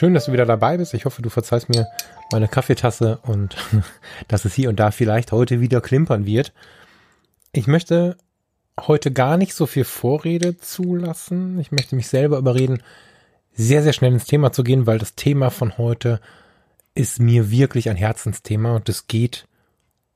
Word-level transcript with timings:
Schön, 0.00 0.14
dass 0.14 0.24
du 0.24 0.32
wieder 0.32 0.46
dabei 0.46 0.78
bist. 0.78 0.94
Ich 0.94 1.04
hoffe, 1.04 1.20
du 1.20 1.28
verzeihst 1.28 1.68
mir 1.68 1.86
meine 2.32 2.48
Kaffeetasse 2.48 3.18
und 3.18 3.54
dass 4.28 4.46
es 4.46 4.54
hier 4.54 4.70
und 4.70 4.80
da 4.80 4.92
vielleicht 4.92 5.30
heute 5.30 5.60
wieder 5.60 5.82
klimpern 5.82 6.24
wird. 6.24 6.54
Ich 7.52 7.66
möchte 7.66 8.16
heute 8.80 9.12
gar 9.12 9.36
nicht 9.36 9.52
so 9.52 9.66
viel 9.66 9.84
Vorrede 9.84 10.56
zulassen. 10.56 11.58
Ich 11.60 11.70
möchte 11.70 11.96
mich 11.96 12.08
selber 12.08 12.38
überreden, 12.38 12.82
sehr, 13.52 13.82
sehr 13.82 13.92
schnell 13.92 14.14
ins 14.14 14.24
Thema 14.24 14.52
zu 14.52 14.64
gehen, 14.64 14.86
weil 14.86 14.98
das 14.98 15.16
Thema 15.16 15.50
von 15.50 15.76
heute 15.76 16.22
ist 16.94 17.20
mir 17.20 17.50
wirklich 17.50 17.90
ein 17.90 17.96
Herzensthema 17.96 18.76
und 18.76 18.88
es 18.88 19.06
geht 19.06 19.48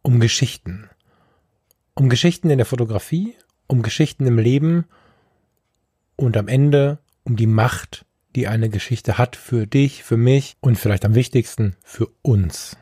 um 0.01 0.19
Geschichten. 0.19 0.89
Um 1.93 2.09
Geschichten 2.09 2.49
in 2.49 2.57
der 2.57 2.67
Fotografie, 2.67 3.35
um 3.67 3.83
Geschichten 3.83 4.27
im 4.27 4.39
Leben 4.39 4.87
und 6.17 6.39
am 6.39 6.49
Ende 6.49 7.01
um 7.25 7.37
die 7.37 7.47
Macht, 7.47 8.07
die 8.35 8.49
eine 8.49 8.69
Geschichte 8.69 9.19
hat 9.19 9.37
für 9.37 9.67
dich, 9.67 10.03
für 10.03 10.17
mich 10.17 10.57
und 10.61 10.79
vielleicht 10.79 11.05
am 11.05 11.15
wichtigsten 11.15 11.77
für 11.85 12.09
uns. 12.23 12.77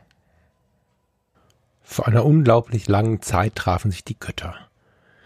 Vor 1.82 2.08
einer 2.08 2.24
unglaublich 2.24 2.88
langen 2.88 3.20
Zeit 3.20 3.54
trafen 3.54 3.90
sich 3.90 4.04
die 4.04 4.18
Götter. 4.18 4.54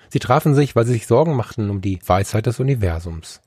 Sie 0.08 0.18
trafen 0.18 0.54
sich, 0.54 0.74
weil 0.74 0.84
sie 0.84 0.94
sich 0.94 1.06
Sorgen 1.06 1.34
machten 1.34 1.70
um 1.70 1.80
die 1.80 2.00
Weisheit 2.04 2.46
des 2.46 2.58
Universums. 2.58 3.40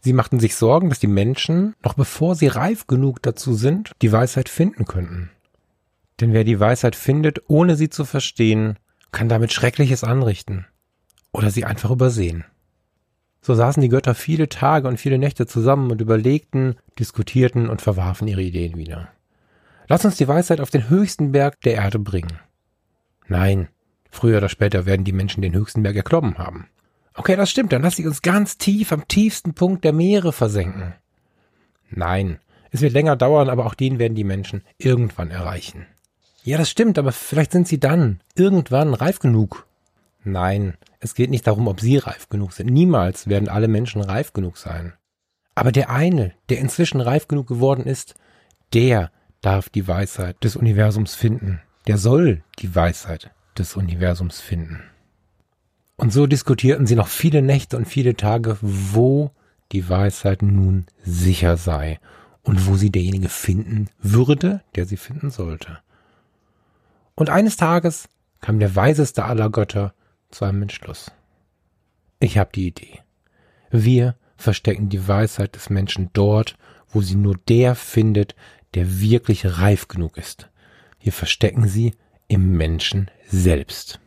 Sie 0.00 0.12
machten 0.12 0.40
sich 0.40 0.56
Sorgen, 0.56 0.88
dass 0.88 0.98
die 0.98 1.06
Menschen, 1.06 1.76
noch 1.84 1.94
bevor 1.94 2.34
sie 2.34 2.48
reif 2.48 2.88
genug 2.88 3.22
dazu 3.22 3.54
sind, 3.54 3.92
die 4.02 4.10
Weisheit 4.10 4.48
finden 4.48 4.84
könnten. 4.84 5.30
Denn 6.20 6.32
wer 6.32 6.44
die 6.44 6.58
Weisheit 6.58 6.96
findet, 6.96 7.42
ohne 7.48 7.76
sie 7.76 7.90
zu 7.90 8.04
verstehen, 8.04 8.78
kann 9.12 9.28
damit 9.28 9.52
Schreckliches 9.52 10.02
anrichten 10.02 10.66
oder 11.30 11.50
sie 11.50 11.64
einfach 11.64 11.90
übersehen. 11.90 12.44
So 13.42 13.54
saßen 13.54 13.80
die 13.80 13.88
Götter 13.88 14.14
viele 14.14 14.48
Tage 14.48 14.86
und 14.86 14.98
viele 14.98 15.18
Nächte 15.18 15.46
zusammen 15.46 15.90
und 15.90 16.00
überlegten, 16.00 16.76
diskutierten 16.98 17.68
und 17.68 17.82
verwarfen 17.82 18.28
ihre 18.28 18.42
Ideen 18.42 18.76
wieder. 18.76 19.08
Lass 19.88 20.04
uns 20.04 20.16
die 20.16 20.28
Weisheit 20.28 20.60
auf 20.60 20.70
den 20.70 20.88
höchsten 20.88 21.32
Berg 21.32 21.60
der 21.62 21.74
Erde 21.74 21.98
bringen. 21.98 22.38
Nein, 23.26 23.68
früher 24.10 24.38
oder 24.38 24.48
später 24.48 24.86
werden 24.86 25.04
die 25.04 25.12
Menschen 25.12 25.42
den 25.42 25.54
höchsten 25.54 25.82
Berg 25.82 25.96
erklommen 25.96 26.38
haben. 26.38 26.68
Okay, 27.14 27.36
das 27.36 27.50
stimmt, 27.50 27.72
dann 27.72 27.82
lass 27.82 27.96
sie 27.96 28.06
uns 28.06 28.22
ganz 28.22 28.58
tief 28.58 28.92
am 28.92 29.08
tiefsten 29.08 29.54
Punkt 29.54 29.84
der 29.84 29.92
Meere 29.92 30.32
versenken. 30.32 30.94
Nein, 31.90 32.38
es 32.70 32.80
wird 32.80 32.94
länger 32.94 33.16
dauern, 33.16 33.50
aber 33.50 33.66
auch 33.66 33.74
den 33.74 33.98
werden 33.98 34.14
die 34.14 34.24
Menschen 34.24 34.62
irgendwann 34.78 35.30
erreichen. 35.30 35.86
Ja, 36.44 36.58
das 36.58 36.70
stimmt, 36.70 36.98
aber 36.98 37.12
vielleicht 37.12 37.52
sind 37.52 37.68
sie 37.68 37.78
dann 37.78 38.20
irgendwann 38.34 38.94
reif 38.94 39.18
genug. 39.18 39.66
Nein, 40.24 40.74
es 41.00 41.14
geht 41.14 41.30
nicht 41.30 41.46
darum, 41.46 41.66
ob 41.66 41.80
sie 41.80 41.96
reif 41.96 42.28
genug 42.28 42.52
sind. 42.52 42.70
Niemals 42.70 43.26
werden 43.26 43.48
alle 43.48 43.68
Menschen 43.68 44.02
reif 44.02 44.32
genug 44.32 44.56
sein. 44.56 44.92
Aber 45.54 45.72
der 45.72 45.90
eine, 45.90 46.32
der 46.48 46.58
inzwischen 46.58 47.00
reif 47.00 47.28
genug 47.28 47.46
geworden 47.46 47.84
ist, 47.84 48.14
der 48.72 49.10
darf 49.40 49.68
die 49.68 49.86
Weisheit 49.86 50.42
des 50.44 50.56
Universums 50.56 51.14
finden. 51.14 51.60
Der 51.86 51.98
soll 51.98 52.42
die 52.60 52.74
Weisheit 52.74 53.32
des 53.58 53.76
Universums 53.76 54.40
finden. 54.40 54.82
Und 55.96 56.12
so 56.12 56.26
diskutierten 56.26 56.86
sie 56.86 56.96
noch 56.96 57.08
viele 57.08 57.42
Nächte 57.42 57.76
und 57.76 57.86
viele 57.86 58.16
Tage, 58.16 58.56
wo 58.60 59.30
die 59.72 59.88
Weisheit 59.88 60.42
nun 60.42 60.86
sicher 61.04 61.56
sei 61.56 61.98
und 62.42 62.66
wo 62.66 62.76
sie 62.76 62.90
derjenige 62.90 63.28
finden 63.28 63.88
würde, 63.98 64.62
der 64.74 64.86
sie 64.86 64.96
finden 64.96 65.30
sollte. 65.30 65.78
Und 67.14 67.30
eines 67.30 67.56
Tages 67.56 68.08
kam 68.40 68.58
der 68.58 68.74
weiseste 68.74 69.24
aller 69.24 69.50
Götter 69.50 69.94
zu 70.32 70.44
einem 70.44 70.62
Entschluss. 70.62 71.10
Ich 72.20 72.38
habe 72.38 72.50
die 72.54 72.66
Idee. 72.68 73.00
Wir 73.70 74.16
verstecken 74.36 74.88
die 74.88 75.06
Weisheit 75.06 75.54
des 75.54 75.70
Menschen 75.70 76.10
dort, 76.12 76.56
wo 76.88 77.00
sie 77.00 77.14
nur 77.14 77.36
der 77.48 77.74
findet, 77.74 78.34
der 78.74 79.00
wirklich 79.00 79.58
reif 79.58 79.88
genug 79.88 80.16
ist. 80.16 80.48
Wir 81.00 81.12
verstecken 81.12 81.68
sie 81.68 81.94
im 82.28 82.56
Menschen 82.56 83.10
selbst. 83.26 84.00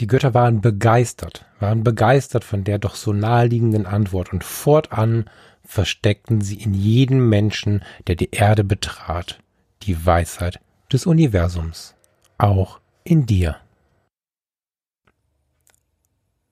Die 0.00 0.06
Götter 0.06 0.32
waren 0.32 0.60
begeistert, 0.60 1.44
waren 1.58 1.84
begeistert 1.84 2.42
von 2.42 2.64
der 2.64 2.78
doch 2.78 2.94
so 2.94 3.12
naheliegenden 3.12 3.86
Antwort 3.86 4.32
und 4.32 4.44
fortan 4.44 5.28
versteckten 5.62 6.40
sie 6.40 6.56
in 6.56 6.74
jedem 6.74 7.28
Menschen, 7.28 7.84
der 8.06 8.16
die 8.16 8.30
Erde 8.30 8.64
betrat, 8.64 9.40
die 9.82 10.04
Weisheit 10.06 10.58
des 10.90 11.06
Universums, 11.06 11.94
auch 12.38 12.80
in 13.04 13.26
dir. 13.26 13.56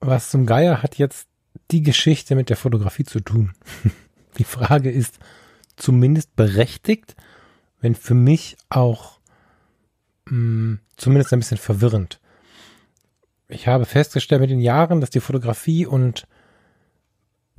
Was 0.01 0.31
zum 0.31 0.47
Geier 0.47 0.83
hat 0.83 0.99
jetzt 0.99 1.29
die 1.71 1.83
Geschichte 1.83 2.35
mit 2.35 2.51
der 2.51 2.57
Fotografie 2.57 3.05
zu 3.05 3.21
tun? 3.21 3.53
Die 4.39 4.45
Frage 4.45 4.91
ist 4.91 5.19
zumindest 5.77 6.37
berechtigt, 6.37 7.17
wenn 7.81 7.95
für 7.95 8.15
mich 8.15 8.57
auch 8.69 9.19
mh, 10.27 10.37
mm, 10.37 10.81
zumindest 10.97 11.33
ein 11.33 11.41
bisschen 11.41 11.59
verwirrend. 11.59 12.21
Ich 13.49 13.67
habe 13.67 13.87
festgestellt 13.87 14.41
mit 14.41 14.51
den 14.51 14.61
Jahren, 14.61 15.01
dass 15.01 15.11
die 15.11 15.21
Fotografie 15.21 15.87
und 15.87 16.27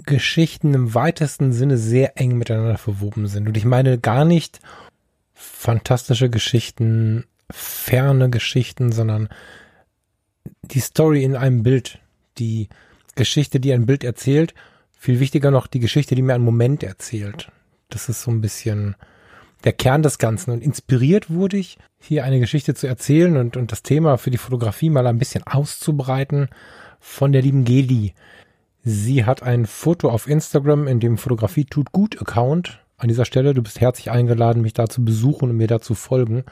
Geschichten 0.05 0.73
im 0.73 0.94
weitesten 0.94 1.51
Sinne 1.51 1.78
sehr 1.78 2.17
eng 2.17 2.38
miteinander 2.38 2.78
verwoben 2.78 3.28
sind. 3.28 3.47
Und 3.47 3.57
ich 3.57 3.66
meine 3.66 3.97
gar 3.97 4.23
nicht 4.23 4.59
fantastische 5.33 6.29
Geschichten, 6.29 7.25
ferne 7.49 8.29
Geschichten, 8.29 8.91
sondern 8.91 9.29
die 10.61 10.79
Story 10.79 11.23
in 11.23 11.35
einem 11.35 11.63
Bild, 11.63 11.99
die 12.39 12.69
Geschichte, 13.16 13.59
die 13.59 13.73
ein 13.73 13.85
Bild 13.85 14.03
erzählt, 14.03 14.53
viel 14.97 15.19
wichtiger 15.19 15.51
noch 15.51 15.67
die 15.67 15.79
Geschichte, 15.79 16.16
die 16.16 16.22
mir 16.22 16.33
einen 16.33 16.44
Moment 16.44 16.83
erzählt. 16.83 17.51
Das 17.89 18.09
ist 18.09 18.22
so 18.22 18.31
ein 18.31 18.41
bisschen 18.41 18.95
der 19.63 19.73
Kern 19.73 20.03
des 20.03 20.17
Ganzen. 20.17 20.51
Und 20.51 20.63
inspiriert 20.63 21.29
wurde 21.29 21.57
ich, 21.57 21.78
hier 21.99 22.23
eine 22.23 22.39
Geschichte 22.39 22.75
zu 22.75 22.88
erzählen 22.88 23.38
und, 23.38 23.57
und 23.57 23.72
das 23.72 23.83
Thema 23.83 24.17
für 24.17 24.31
die 24.31 24.38
Fotografie 24.38 24.89
mal 24.89 25.07
ein 25.07 25.19
bisschen 25.19 25.44
auszubreiten 25.44 26.49
von 26.99 27.31
der 27.31 27.41
lieben 27.41 27.66
Geli. 27.66 28.13
Sie 28.83 29.25
hat 29.25 29.44
ein 29.44 29.66
Foto 29.66 30.09
auf 30.09 30.28
Instagram 30.28 30.88
in 30.88 30.99
dem 30.99 31.17
Fotografie 31.17 31.66
tut 31.66 31.91
gut 31.91 32.22
Account 32.22 32.79
an 32.97 33.07
dieser 33.07 33.25
Stelle, 33.25 33.53
du 33.53 33.61
bist 33.61 33.79
herzlich 33.79 34.11
eingeladen, 34.11 34.61
mich 34.61 34.73
da 34.73 34.88
zu 34.88 35.03
besuchen 35.03 35.49
und 35.49 35.57
mir 35.57 35.67
da 35.67 35.79
zu 35.79 35.95
folgen. 35.95 36.44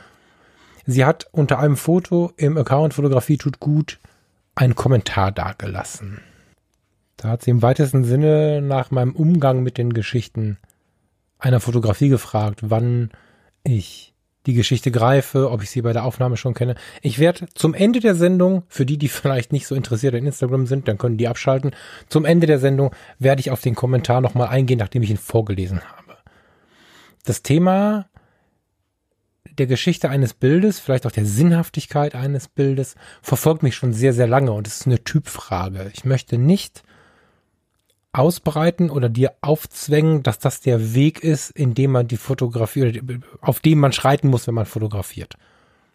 Sie 0.86 1.04
hat 1.04 1.28
unter 1.32 1.60
einem 1.60 1.76
Foto 1.76 2.32
im 2.38 2.58
Account 2.58 2.94
Fotografie 2.94 3.38
tut 3.38 3.60
gut 3.60 4.00
einen 4.58 4.76
Kommentar 4.76 5.32
dagelassen. 5.32 6.22
Da 7.16 7.30
hat 7.30 7.44
sie 7.44 7.52
im 7.52 7.62
weitesten 7.62 8.04
Sinne 8.04 8.62
nach 8.62 8.92
meinem 8.92 9.16
Umgang 9.16 9.64
mit 9.64 9.78
den 9.78 9.94
Geschichten 9.94 10.58
einer 11.40 11.60
Fotografie 11.60 12.10
gefragt, 12.10 12.60
wann 12.64 13.12
ich 13.64 14.14
die 14.46 14.54
Geschichte 14.54 14.92
greife, 14.92 15.52
ob 15.52 15.62
ich 15.62 15.70
sie 15.70 15.82
bei 15.82 15.94
der 15.94 16.06
Aufnahme 16.06 16.38
schon 16.38 16.54
kenne. 16.54 16.76
Ich 17.02 17.20
werde 17.20 17.48
zum 17.54 17.74
Ende 17.74 18.00
der 18.00 18.16
Sendung, 18.16 18.64
für 18.68 18.86
die, 18.86 18.98
die 18.98 19.10
vielleicht 19.10 19.52
nicht 19.52 19.68
so 19.68 19.76
interessiert 19.76 20.14
in 20.14 20.26
Instagram 20.26 20.68
sind, 20.68 20.88
dann 20.88 20.98
können 20.98 21.18
die 21.18 21.28
abschalten. 21.28 21.72
Zum 22.08 22.24
Ende 22.24 22.48
der 22.48 22.60
Sendung 22.60 22.92
werde 23.20 23.42
ich 23.42 23.52
auf 23.52 23.62
den 23.62 23.76
Kommentar 23.76 24.22
nochmal 24.22 24.48
eingehen, 24.48 24.80
nachdem 24.80 25.04
ich 25.04 25.10
ihn 25.10 25.18
vorgelesen 25.18 25.82
habe 25.82 26.08
das 27.28 27.44
Thema 27.44 28.06
der 29.60 29.68
Geschichte 29.68 30.10
eines 30.10 30.34
Bildes, 30.34 30.80
vielleicht 30.80 31.06
auch 31.06 31.12
der 31.12 31.26
Sinnhaftigkeit 31.26 32.16
eines 32.16 32.48
Bildes, 32.48 32.96
verfolgt 33.22 33.64
mich 33.64 33.76
schon 33.76 33.94
sehr, 33.94 34.14
sehr 34.14 34.28
lange 34.28 34.52
und 34.52 34.68
es 34.68 34.82
ist 34.82 34.88
eine 34.88 35.04
Typfrage. 35.04 35.92
Ich 35.94 36.06
möchte 36.06 36.38
nicht 36.38 36.84
ausbreiten 38.14 38.90
oder 38.90 39.10
dir 39.10 39.34
aufzwängen, 39.42 40.24
dass 40.24 40.40
das 40.40 40.62
der 40.62 40.94
Weg 40.96 41.24
ist, 41.24 41.52
in 41.52 41.74
dem 41.74 41.92
man 41.92 42.08
die 42.08 42.18
Fotografie 42.18 42.84
oder 42.84 43.20
auf 43.42 43.60
dem 43.60 43.80
man 43.80 43.92
schreiten 43.92 44.30
muss, 44.30 44.48
wenn 44.48 44.56
man 44.56 44.66
fotografiert. 44.66 45.38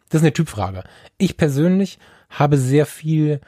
Das 0.09 0.21
ist 0.21 0.25
eine 0.25 0.33
Typfrage. 0.33 0.85
Ich 1.19 1.37
persönlich 1.37 1.99
habe 2.29 2.59
sehr 2.59 2.87
viel 2.87 3.41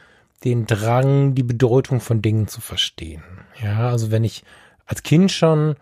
den 0.44 0.66
Drang, 0.66 1.34
die 1.34 1.42
Bedeutung 1.42 2.00
von 2.00 2.20
Dingen 2.20 2.48
zu 2.48 2.60
verstehen. 2.60 3.22
Ja, 3.62 3.90
also 3.90 4.10
wenn 4.10 4.24
ich 4.24 4.44
als 4.86 5.02
Kind 5.02 5.30
schon 5.30 5.76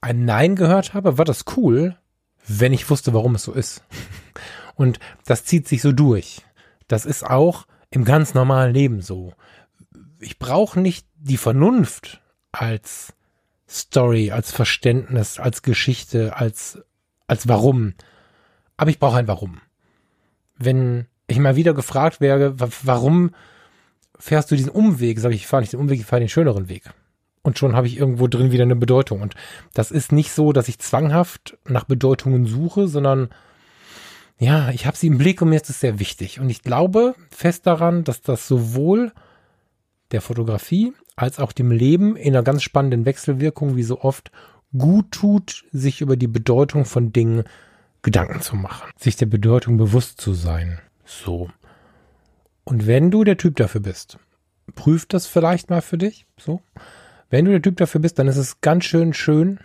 ein 0.00 0.24
Nein 0.24 0.56
gehört 0.56 0.94
habe, 0.94 1.18
war 1.18 1.24
das 1.24 1.44
cool, 1.56 1.96
wenn 2.46 2.72
ich 2.72 2.88
wusste, 2.90 3.12
warum 3.14 3.34
es 3.34 3.44
so 3.44 3.52
ist. 3.52 3.84
Und 4.74 4.98
das 5.26 5.44
zieht 5.44 5.68
sich 5.68 5.82
so 5.82 5.92
durch. 5.92 6.42
Das 6.88 7.06
ist 7.06 7.24
auch 7.24 7.66
im 7.90 8.04
ganz 8.04 8.34
normalen 8.34 8.72
Leben 8.74 9.00
so. 9.00 9.32
Ich 10.18 10.38
brauche 10.38 10.80
nicht 10.80 11.06
die 11.16 11.36
Vernunft 11.36 12.20
als 12.52 13.12
Story, 13.68 14.30
als 14.30 14.52
Verständnis, 14.52 15.38
als 15.38 15.62
Geschichte, 15.62 16.36
als, 16.36 16.78
als 17.26 17.48
Warum. 17.48 17.94
Aber 18.76 18.90
ich 18.90 18.98
brauche 18.98 19.18
ein 19.18 19.28
Warum. 19.28 19.60
wenn 20.56 21.06
ich 21.26 21.38
mal 21.38 21.56
wieder 21.56 21.74
gefragt 21.74 22.20
wäre, 22.20 22.54
warum 22.82 23.34
fährst 24.18 24.50
du 24.50 24.56
diesen 24.56 24.70
Umweg? 24.70 25.18
Sag 25.18 25.30
ich, 25.32 25.42
ich 25.42 25.46
fahre 25.46 25.62
nicht 25.62 25.72
den 25.72 25.80
Umweg, 25.80 26.00
ich 26.00 26.06
fahre 26.06 26.20
den 26.20 26.28
schöneren 26.28 26.68
Weg. 26.68 26.90
Und 27.42 27.58
schon 27.58 27.74
habe 27.74 27.88
ich 27.88 27.96
irgendwo 27.96 28.28
drin 28.28 28.52
wieder 28.52 28.62
eine 28.62 28.76
Bedeutung. 28.76 29.20
Und 29.20 29.34
das 29.74 29.90
ist 29.90 30.12
nicht 30.12 30.32
so, 30.32 30.52
dass 30.52 30.68
ich 30.68 30.78
zwanghaft 30.78 31.58
nach 31.66 31.84
Bedeutungen 31.84 32.46
suche, 32.46 32.86
sondern 32.86 33.30
ja, 34.38 34.70
ich 34.70 34.86
habe 34.86 34.96
sie 34.96 35.08
im 35.08 35.18
Blick 35.18 35.42
und 35.42 35.50
mir 35.50 35.56
ist 35.56 35.70
es 35.70 35.80
sehr 35.80 35.98
wichtig. 35.98 36.40
Und 36.40 36.50
ich 36.50 36.62
glaube 36.62 37.14
fest 37.30 37.66
daran, 37.66 38.04
dass 38.04 38.22
das 38.22 38.46
sowohl 38.46 39.12
der 40.12 40.20
Fotografie 40.20 40.92
als 41.16 41.38
auch 41.38 41.52
dem 41.52 41.70
Leben 41.70 42.16
in 42.16 42.34
einer 42.34 42.42
ganz 42.42 42.62
spannenden 42.62 43.04
Wechselwirkung, 43.04 43.76
wie 43.76 43.82
so 43.82 44.00
oft, 44.00 44.30
gut 44.76 45.10
tut, 45.10 45.64
sich 45.72 46.00
über 46.00 46.16
die 46.16 46.28
Bedeutung 46.28 46.84
von 46.84 47.12
Dingen 47.12 47.44
Gedanken 48.02 48.40
zu 48.40 48.56
machen, 48.56 48.90
sich 48.96 49.16
der 49.16 49.26
Bedeutung 49.26 49.76
bewusst 49.76 50.20
zu 50.20 50.32
sein. 50.32 50.80
So. 51.04 51.50
Und 52.64 52.86
wenn 52.86 53.10
du 53.10 53.22
der 53.24 53.36
Typ 53.36 53.56
dafür 53.56 53.80
bist, 53.80 54.18
prüf 54.74 55.06
das 55.06 55.26
vielleicht 55.26 55.70
mal 55.70 55.82
für 55.82 55.98
dich, 55.98 56.26
so. 56.36 56.60
Wenn 57.32 57.46
du 57.46 57.50
der 57.50 57.62
Typ 57.62 57.78
dafür 57.78 58.02
bist, 58.02 58.18
dann 58.18 58.28
ist 58.28 58.36
es 58.36 58.60
ganz 58.60 58.84
schön 58.84 59.14
schön, 59.14 59.58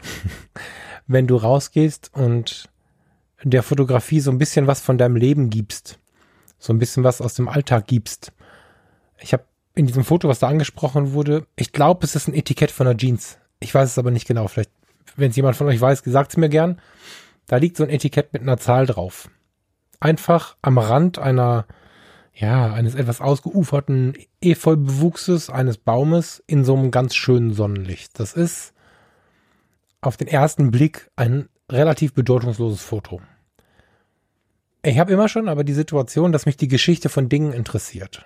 wenn 1.07 1.27
du 1.27 1.35
rausgehst 1.35 2.11
und 2.13 2.69
der 3.43 3.61
Fotografie 3.61 4.21
so 4.21 4.31
ein 4.31 4.37
bisschen 4.37 4.67
was 4.67 4.79
von 4.79 4.97
deinem 4.97 5.17
Leben 5.17 5.49
gibst. 5.49 5.99
So 6.59 6.71
ein 6.71 6.79
bisschen 6.79 7.03
was 7.03 7.19
aus 7.19 7.33
dem 7.33 7.49
Alltag 7.49 7.85
gibst. 7.85 8.31
Ich 9.19 9.33
habe 9.33 9.43
in 9.75 9.85
diesem 9.85 10.05
Foto, 10.05 10.29
was 10.29 10.39
da 10.39 10.47
angesprochen 10.47 11.11
wurde, 11.11 11.45
ich 11.57 11.73
glaube, 11.73 12.05
es 12.05 12.15
ist 12.15 12.29
ein 12.29 12.33
Etikett 12.33 12.71
von 12.71 12.87
einer 12.87 12.95
Jeans. 12.95 13.37
Ich 13.59 13.75
weiß 13.75 13.89
es 13.91 13.97
aber 13.97 14.11
nicht 14.11 14.29
genau. 14.29 14.47
Vielleicht, 14.47 14.71
wenn 15.17 15.31
es 15.31 15.35
jemand 15.35 15.57
von 15.57 15.67
euch 15.67 15.81
weiß, 15.81 16.03
sagt 16.05 16.31
es 16.31 16.37
mir 16.37 16.47
gern. 16.47 16.79
Da 17.47 17.57
liegt 17.57 17.75
so 17.75 17.83
ein 17.83 17.89
Etikett 17.89 18.31
mit 18.31 18.43
einer 18.43 18.57
Zahl 18.57 18.85
drauf. 18.85 19.29
Einfach 19.99 20.55
am 20.61 20.77
Rand 20.77 21.19
einer, 21.19 21.65
ja, 22.39 22.73
eines 22.73 22.95
etwas 22.95 23.21
ausgeuferten 23.21 24.13
Efeubewuchses 24.41 25.49
eines 25.49 25.77
Baumes 25.77 26.43
in 26.45 26.65
so 26.65 26.75
einem 26.75 26.91
ganz 26.91 27.15
schönen 27.15 27.53
Sonnenlicht. 27.53 28.19
Das 28.19 28.33
ist 28.33 28.73
auf 30.01 30.17
den 30.17 30.27
ersten 30.27 30.71
Blick 30.71 31.09
ein 31.15 31.49
relativ 31.69 32.13
bedeutungsloses 32.13 32.81
Foto. 32.81 33.21
Ich 34.83 34.99
habe 34.99 35.11
immer 35.11 35.27
schon 35.27 35.49
aber 35.49 35.63
die 35.63 35.73
Situation, 35.73 36.31
dass 36.31 36.45
mich 36.45 36.57
die 36.57 36.67
Geschichte 36.67 37.09
von 37.09 37.29
Dingen 37.29 37.53
interessiert 37.53 38.25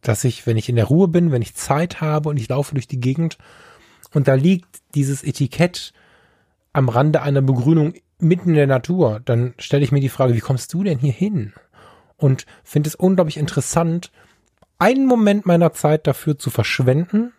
dass 0.00 0.24
ich, 0.24 0.46
wenn 0.46 0.56
ich 0.56 0.68
in 0.68 0.76
der 0.76 0.86
Ruhe 0.86 1.08
bin, 1.08 1.32
wenn 1.32 1.42
ich 1.42 1.54
Zeit 1.54 2.00
habe 2.00 2.28
und 2.28 2.36
ich 2.36 2.48
laufe 2.48 2.74
durch 2.74 2.88
die 2.88 3.00
Gegend 3.00 3.38
und 4.14 4.28
da 4.28 4.34
liegt 4.34 4.66
dieses 4.94 5.22
Etikett 5.22 5.92
am 6.72 6.88
Rande 6.88 7.22
einer 7.22 7.42
Begrünung 7.42 7.94
mitten 8.18 8.50
in 8.50 8.56
der 8.56 8.66
Natur, 8.66 9.20
dann 9.24 9.54
stelle 9.58 9.84
ich 9.84 9.92
mir 9.92 10.00
die 10.00 10.08
Frage, 10.08 10.34
wie 10.34 10.40
kommst 10.40 10.72
du 10.72 10.82
denn 10.82 10.98
hier 10.98 11.12
hin? 11.12 11.52
Und 12.18 12.44
finde 12.64 12.88
es 12.88 12.94
unglaublich 12.94 13.38
interessant, 13.38 14.10
einen 14.78 15.06
Moment 15.06 15.46
meiner 15.46 15.72
Zeit 15.72 16.06
dafür 16.06 16.38
zu 16.38 16.50
verschwenden, 16.50 17.32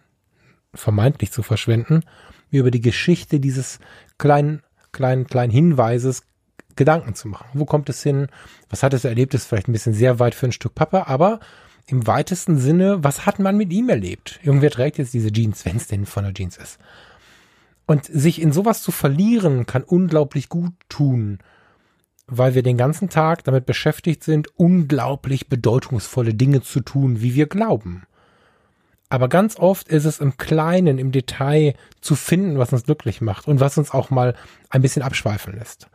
vermeintlich 0.74 1.32
zu 1.32 1.44
verschwenden, 1.44 2.02
mir 2.50 2.62
über 2.62 2.72
die 2.72 2.82
Geschichte 2.82 3.40
dieses 3.40 3.80
kleinen, 4.18 4.64
kleinen, 4.92 5.28
kleinen 5.28 5.52
Hinweises 5.52 6.24
Gedanken 6.76 7.14
zu 7.14 7.28
machen. 7.28 7.48
Wo 7.54 7.66
kommt 7.66 7.90
es 7.90 8.02
hin? 8.02 8.28
Was 8.70 8.84
hat 8.84 8.94
es 8.94 9.04
erlebt? 9.04 9.34
Ist 9.34 9.46
vielleicht 9.46 9.68
ein 9.68 9.74
bisschen 9.74 9.94
sehr 9.94 10.20
weit 10.20 10.34
für 10.34 10.48
ein 10.48 10.54
Stück 10.54 10.76
Papa, 10.76 11.04
aber 11.08 11.40
im 11.88 12.08
weitesten 12.08 12.58
Sinne, 12.58 13.04
was 13.04 13.26
hat 13.26 13.40
man 13.40 13.58
mit 13.58 13.72
ihm 13.74 13.90
erlebt? 13.90 14.40
Irgendwer 14.44 14.72
trägt 14.72 14.98
jetzt 14.98 15.14
diese 15.14 15.32
Jeans, 15.32 15.66
wenn 15.66 15.78
es 15.78 15.88
denn 15.88 16.06
von 16.06 16.24
der 16.24 16.34
Jeans 16.34 16.58
ist. 16.58 16.80
Und 17.86 18.06
sich 18.06 18.42
in 18.42 18.54
sowas 18.54 18.82
zu 18.82 18.92
verlieren, 18.92 19.66
kann 19.66 19.84
unglaublich 19.84 20.48
gut 20.48 20.74
tun, 20.88 21.40
weil 22.30 22.56
wir 22.56 22.64
den 22.64 22.78
ganzen 22.78 23.10
Tag 23.10 23.44
damit 23.44 23.66
beschäftigt 23.66 24.24
sind, 24.24 24.48
unglaublich 24.58 25.48
bedeutungsvolle 25.48 26.34
Dinge 26.34 26.62
zu 26.62 26.82
tun, 26.82 27.22
wie 27.22 27.36
wir 27.36 27.48
glauben. 27.48 28.04
Aber 29.10 29.28
ganz 29.28 29.58
oft 29.58 29.88
ist 29.88 30.06
es 30.06 30.20
im 30.20 30.38
Kleinen, 30.38 31.00
im 31.00 31.12
Detail 31.12 31.74
zu 32.00 32.16
finden, 32.16 32.60
was 32.60 32.72
uns 32.72 32.84
glücklich 32.84 33.22
macht 33.22 33.48
und 33.48 33.60
was 33.60 33.78
uns 33.78 33.92
auch 33.92 34.10
mal 34.12 34.36
ein 34.70 34.82
bisschen 34.82 35.02
abschweifen 35.02 35.56
lässt. 35.56 35.88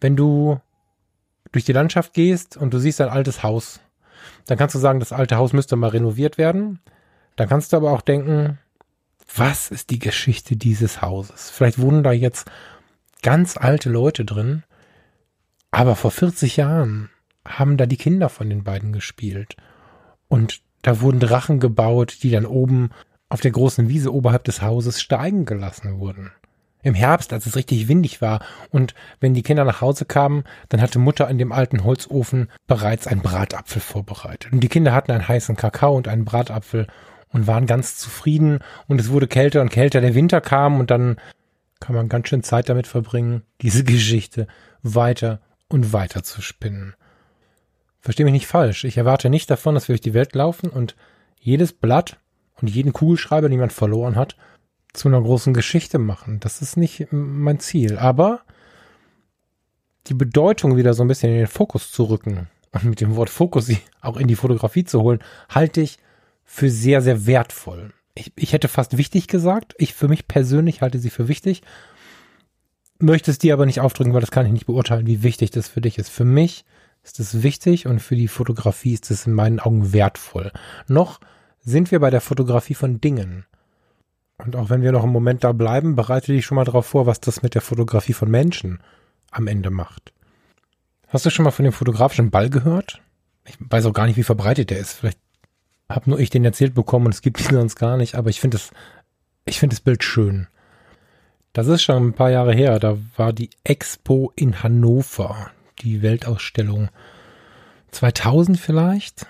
Wenn 0.00 0.16
du 0.16 0.60
durch 1.52 1.64
die 1.64 1.72
Landschaft 1.72 2.12
gehst 2.12 2.56
und 2.56 2.74
du 2.74 2.78
siehst 2.78 3.00
ein 3.00 3.08
altes 3.08 3.42
Haus 3.42 3.80
dann 4.46 4.58
kannst 4.58 4.74
du 4.74 4.78
sagen, 4.78 5.00
das 5.00 5.12
alte 5.12 5.36
Haus 5.36 5.52
müsste 5.52 5.76
mal 5.76 5.90
renoviert 5.90 6.38
werden. 6.38 6.80
Dann 7.36 7.48
kannst 7.48 7.72
du 7.72 7.76
aber 7.76 7.92
auch 7.92 8.02
denken, 8.02 8.58
was 9.34 9.70
ist 9.70 9.90
die 9.90 9.98
Geschichte 9.98 10.56
dieses 10.56 11.02
Hauses? 11.02 11.50
Vielleicht 11.50 11.80
wohnen 11.80 12.02
da 12.02 12.12
jetzt 12.12 12.50
ganz 13.22 13.56
alte 13.56 13.90
Leute 13.90 14.24
drin, 14.24 14.64
aber 15.70 15.96
vor 15.96 16.10
40 16.10 16.56
Jahren 16.56 17.10
haben 17.46 17.76
da 17.76 17.86
die 17.86 17.96
Kinder 17.96 18.28
von 18.28 18.48
den 18.50 18.64
beiden 18.64 18.92
gespielt. 18.92 19.56
Und 20.28 20.60
da 20.82 21.00
wurden 21.00 21.20
Drachen 21.20 21.60
gebaut, 21.60 22.18
die 22.22 22.30
dann 22.30 22.46
oben 22.46 22.90
auf 23.28 23.40
der 23.40 23.50
großen 23.52 23.88
Wiese 23.88 24.12
oberhalb 24.12 24.44
des 24.44 24.62
Hauses 24.62 25.00
steigen 25.00 25.44
gelassen 25.44 25.98
wurden. 25.98 26.32
Im 26.82 26.94
Herbst, 26.94 27.32
als 27.32 27.44
es 27.44 27.56
richtig 27.56 27.88
windig 27.88 28.22
war 28.22 28.40
und 28.70 28.94
wenn 29.20 29.34
die 29.34 29.42
Kinder 29.42 29.64
nach 29.64 29.82
Hause 29.82 30.06
kamen, 30.06 30.44
dann 30.70 30.80
hatte 30.80 30.98
Mutter 30.98 31.28
in 31.28 31.36
dem 31.36 31.52
alten 31.52 31.84
Holzofen 31.84 32.48
bereits 32.66 33.06
einen 33.06 33.20
Bratapfel 33.20 33.82
vorbereitet. 33.82 34.52
Und 34.52 34.60
die 34.60 34.68
Kinder 34.68 34.94
hatten 34.94 35.12
einen 35.12 35.28
heißen 35.28 35.56
Kakao 35.56 35.94
und 35.94 36.08
einen 36.08 36.24
Bratapfel 36.24 36.86
und 37.28 37.46
waren 37.46 37.66
ganz 37.66 37.96
zufrieden 37.96 38.60
und 38.88 38.98
es 38.98 39.10
wurde 39.10 39.28
kälter 39.28 39.60
und 39.60 39.70
kälter. 39.70 40.00
Der 40.00 40.14
Winter 40.14 40.40
kam 40.40 40.80
und 40.80 40.90
dann 40.90 41.16
kann 41.80 41.94
man 41.94 42.08
ganz 42.08 42.28
schön 42.28 42.42
Zeit 42.42 42.70
damit 42.70 42.86
verbringen, 42.86 43.42
diese 43.60 43.84
Geschichte 43.84 44.46
weiter 44.82 45.40
und 45.70 45.94
weiter 45.94 46.22
zu 46.22 46.42
spinnen. 46.42 46.94
Versteh 48.00 48.24
mich 48.24 48.32
nicht 48.32 48.46
falsch. 48.46 48.84
Ich 48.84 48.98
erwarte 48.98 49.30
nicht 49.30 49.50
davon, 49.50 49.74
dass 49.74 49.88
wir 49.88 49.94
durch 49.94 50.02
die 50.02 50.14
Welt 50.14 50.34
laufen 50.34 50.68
und 50.68 50.96
jedes 51.38 51.72
Blatt 51.72 52.18
und 52.56 52.68
jeden 52.68 52.92
Kugelschreiber, 52.92 53.48
den 53.48 53.60
man 53.60 53.70
verloren 53.70 54.16
hat, 54.16 54.36
zu 54.92 55.08
einer 55.08 55.22
großen 55.22 55.54
Geschichte 55.54 55.98
machen. 55.98 56.40
Das 56.40 56.60
ist 56.60 56.76
nicht 56.76 57.08
mein 57.10 57.60
Ziel. 57.60 57.98
Aber 57.98 58.40
die 60.06 60.14
Bedeutung 60.14 60.76
wieder 60.76 60.94
so 60.94 61.02
ein 61.04 61.08
bisschen 61.08 61.32
in 61.32 61.38
den 61.38 61.46
Fokus 61.46 61.92
zu 61.92 62.04
rücken 62.04 62.48
und 62.72 62.84
mit 62.84 63.00
dem 63.00 63.16
Wort 63.16 63.30
Fokus 63.30 63.66
sie 63.66 63.78
auch 64.00 64.16
in 64.16 64.28
die 64.28 64.36
Fotografie 64.36 64.84
zu 64.84 65.02
holen, 65.02 65.20
halte 65.48 65.80
ich 65.80 65.98
für 66.44 66.70
sehr, 66.70 67.02
sehr 67.02 67.26
wertvoll. 67.26 67.92
Ich, 68.14 68.32
ich 68.36 68.52
hätte 68.52 68.68
fast 68.68 68.96
wichtig 68.96 69.28
gesagt. 69.28 69.74
Ich 69.78 69.94
für 69.94 70.08
mich 70.08 70.26
persönlich 70.26 70.82
halte 70.82 70.98
sie 70.98 71.10
für 71.10 71.28
wichtig. 71.28 71.62
Möchte 73.00 73.30
es 73.30 73.38
dir 73.38 73.54
aber 73.54 73.66
nicht 73.66 73.80
aufdrücken, 73.80 74.12
weil 74.12 74.20
das 74.20 74.30
kann 74.30 74.46
ich 74.46 74.52
nicht 74.52 74.66
beurteilen, 74.66 75.06
wie 75.06 75.22
wichtig 75.22 75.50
das 75.50 75.68
für 75.68 75.80
dich 75.80 75.98
ist. 75.98 76.10
Für 76.10 76.24
mich 76.24 76.64
ist 77.02 77.18
es 77.18 77.42
wichtig 77.42 77.86
und 77.86 78.00
für 78.00 78.16
die 78.16 78.28
Fotografie 78.28 78.92
ist 78.92 79.10
es 79.10 79.26
in 79.26 79.32
meinen 79.32 79.58
Augen 79.58 79.92
wertvoll. 79.92 80.52
Noch 80.86 81.18
sind 81.60 81.90
wir 81.90 82.00
bei 82.00 82.10
der 82.10 82.20
Fotografie 82.20 82.74
von 82.74 83.00
Dingen. 83.00 83.46
Und 84.36 84.56
auch 84.56 84.70
wenn 84.70 84.82
wir 84.82 84.92
noch 84.92 85.02
einen 85.02 85.12
Moment 85.12 85.44
da 85.44 85.52
bleiben, 85.52 85.96
bereite 85.96 86.32
dich 86.32 86.44
schon 86.44 86.56
mal 86.56 86.64
darauf 86.64 86.86
vor, 86.86 87.06
was 87.06 87.20
das 87.20 87.42
mit 87.42 87.54
der 87.54 87.62
Fotografie 87.62 88.12
von 88.12 88.30
Menschen 88.30 88.82
am 89.30 89.46
Ende 89.46 89.70
macht. 89.70 90.12
Hast 91.08 91.26
du 91.26 91.30
schon 91.30 91.44
mal 91.44 91.50
von 91.50 91.64
dem 91.64 91.72
fotografischen 91.72 92.30
Ball 92.30 92.50
gehört? 92.50 93.02
Ich 93.46 93.56
weiß 93.58 93.86
auch 93.86 93.92
gar 93.92 94.06
nicht, 94.06 94.16
wie 94.16 94.22
verbreitet 94.22 94.70
der 94.70 94.78
ist. 94.78 94.92
Vielleicht 94.92 95.18
habe 95.88 96.08
nur 96.08 96.20
ich 96.20 96.30
den 96.30 96.44
erzählt 96.44 96.74
bekommen 96.74 97.06
und 97.06 97.14
es 97.14 97.22
gibt 97.22 97.40
ihn 97.40 97.56
sonst 97.56 97.76
gar 97.76 97.96
nicht, 97.96 98.14
aber 98.14 98.30
ich 98.30 98.40
finde 98.40 98.58
das, 98.58 98.70
ich 99.44 99.58
finde 99.58 99.74
das 99.74 99.80
Bild 99.80 100.04
schön. 100.04 100.46
Das 101.52 101.66
ist 101.66 101.82
schon 101.82 102.08
ein 102.08 102.12
paar 102.12 102.30
Jahre 102.30 102.54
her. 102.54 102.78
Da 102.78 102.96
war 103.16 103.32
die 103.32 103.50
Expo 103.64 104.32
in 104.36 104.62
Hannover, 104.62 105.50
die 105.80 106.02
Weltausstellung 106.02 106.90
2000 107.90 108.58
vielleicht. 108.58 109.26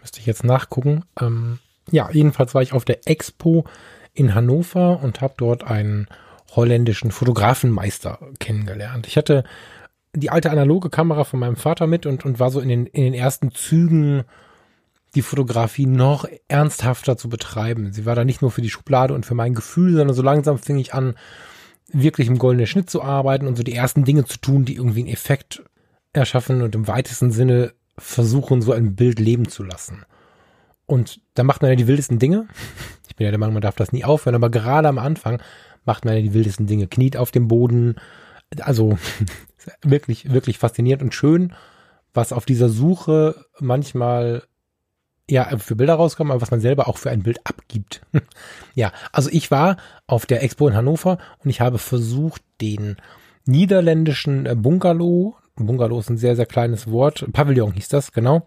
Müsste 0.00 0.20
ich 0.20 0.26
jetzt 0.26 0.44
nachgucken. 0.44 1.04
Ähm, 1.20 1.58
ja, 1.90 2.10
jedenfalls 2.12 2.54
war 2.54 2.62
ich 2.62 2.72
auf 2.72 2.84
der 2.84 3.08
Expo 3.08 3.64
in 4.12 4.34
Hannover 4.34 5.02
und 5.02 5.20
habe 5.20 5.34
dort 5.36 5.64
einen 5.64 6.06
holländischen 6.54 7.10
Fotografenmeister 7.10 8.18
kennengelernt. 8.38 9.08
Ich 9.08 9.16
hatte 9.16 9.42
die 10.14 10.30
alte 10.30 10.52
analoge 10.52 10.90
Kamera 10.90 11.24
von 11.24 11.40
meinem 11.40 11.56
Vater 11.56 11.88
mit 11.88 12.06
und, 12.06 12.24
und 12.24 12.38
war 12.38 12.50
so 12.50 12.60
in 12.60 12.68
den, 12.68 12.86
in 12.86 13.02
den 13.02 13.14
ersten 13.14 13.50
Zügen, 13.50 14.22
die 15.16 15.22
Fotografie 15.22 15.86
noch 15.86 16.26
ernsthafter 16.46 17.16
zu 17.16 17.28
betreiben. 17.28 17.92
Sie 17.92 18.06
war 18.06 18.14
da 18.14 18.24
nicht 18.24 18.42
nur 18.42 18.52
für 18.52 18.62
die 18.62 18.70
Schublade 18.70 19.14
und 19.14 19.26
für 19.26 19.34
mein 19.34 19.54
Gefühl, 19.54 19.96
sondern 19.96 20.14
so 20.14 20.22
langsam 20.22 20.58
fing 20.58 20.78
ich 20.78 20.94
an, 20.94 21.14
wirklich 21.94 22.28
im 22.28 22.38
goldenen 22.38 22.66
Schnitt 22.66 22.90
zu 22.90 23.02
arbeiten 23.02 23.46
und 23.46 23.56
so 23.56 23.62
die 23.62 23.74
ersten 23.74 24.04
Dinge 24.04 24.24
zu 24.24 24.38
tun, 24.38 24.64
die 24.64 24.76
irgendwie 24.76 25.00
einen 25.00 25.12
Effekt 25.12 25.62
erschaffen 26.12 26.62
und 26.62 26.74
im 26.74 26.86
weitesten 26.86 27.30
Sinne 27.30 27.72
versuchen, 27.96 28.62
so 28.62 28.72
ein 28.72 28.96
Bild 28.96 29.20
leben 29.20 29.48
zu 29.48 29.62
lassen. 29.62 30.04
Und 30.86 31.20
da 31.34 31.44
macht 31.44 31.62
man 31.62 31.70
ja 31.70 31.76
die 31.76 31.86
wildesten 31.86 32.18
Dinge. 32.18 32.48
Ich 33.06 33.16
bin 33.16 33.26
ja 33.26 33.30
der 33.30 33.38
Meinung, 33.38 33.54
man 33.54 33.62
darf 33.62 33.76
das 33.76 33.92
nie 33.92 34.02
aufhören, 34.02 34.34
aber 34.34 34.50
gerade 34.50 34.88
am 34.88 34.98
Anfang 34.98 35.40
macht 35.84 36.04
man 36.04 36.16
ja 36.16 36.20
die 36.20 36.34
wildesten 36.34 36.66
Dinge. 36.66 36.88
Kniet 36.88 37.16
auf 37.16 37.30
dem 37.30 37.46
Boden. 37.46 37.94
Also 38.58 38.98
wirklich, 39.82 40.32
wirklich 40.32 40.58
faszinierend 40.58 41.00
und 41.00 41.14
schön, 41.14 41.52
was 42.12 42.32
auf 42.32 42.44
dieser 42.44 42.68
Suche 42.68 43.36
manchmal 43.60 44.42
ja 45.28 45.56
für 45.58 45.76
Bilder 45.76 45.94
rauskommen, 45.94 46.30
aber 46.30 46.42
was 46.42 46.50
man 46.50 46.60
selber 46.60 46.88
auch 46.88 46.98
für 46.98 47.10
ein 47.10 47.22
Bild 47.22 47.40
abgibt. 47.44 48.02
ja, 48.74 48.92
also 49.12 49.30
ich 49.32 49.50
war 49.50 49.76
auf 50.06 50.26
der 50.26 50.42
Expo 50.42 50.68
in 50.68 50.74
Hannover 50.74 51.18
und 51.42 51.50
ich 51.50 51.60
habe 51.60 51.78
versucht, 51.78 52.42
den 52.60 52.96
niederländischen 53.46 54.48
Bungalow 54.62 55.36
Bungalow 55.56 56.00
ist 56.00 56.10
ein 56.10 56.18
sehr, 56.18 56.36
sehr 56.36 56.46
kleines 56.46 56.90
Wort, 56.90 57.24
Pavillon 57.32 57.72
hieß 57.72 57.88
das, 57.88 58.12
genau, 58.12 58.44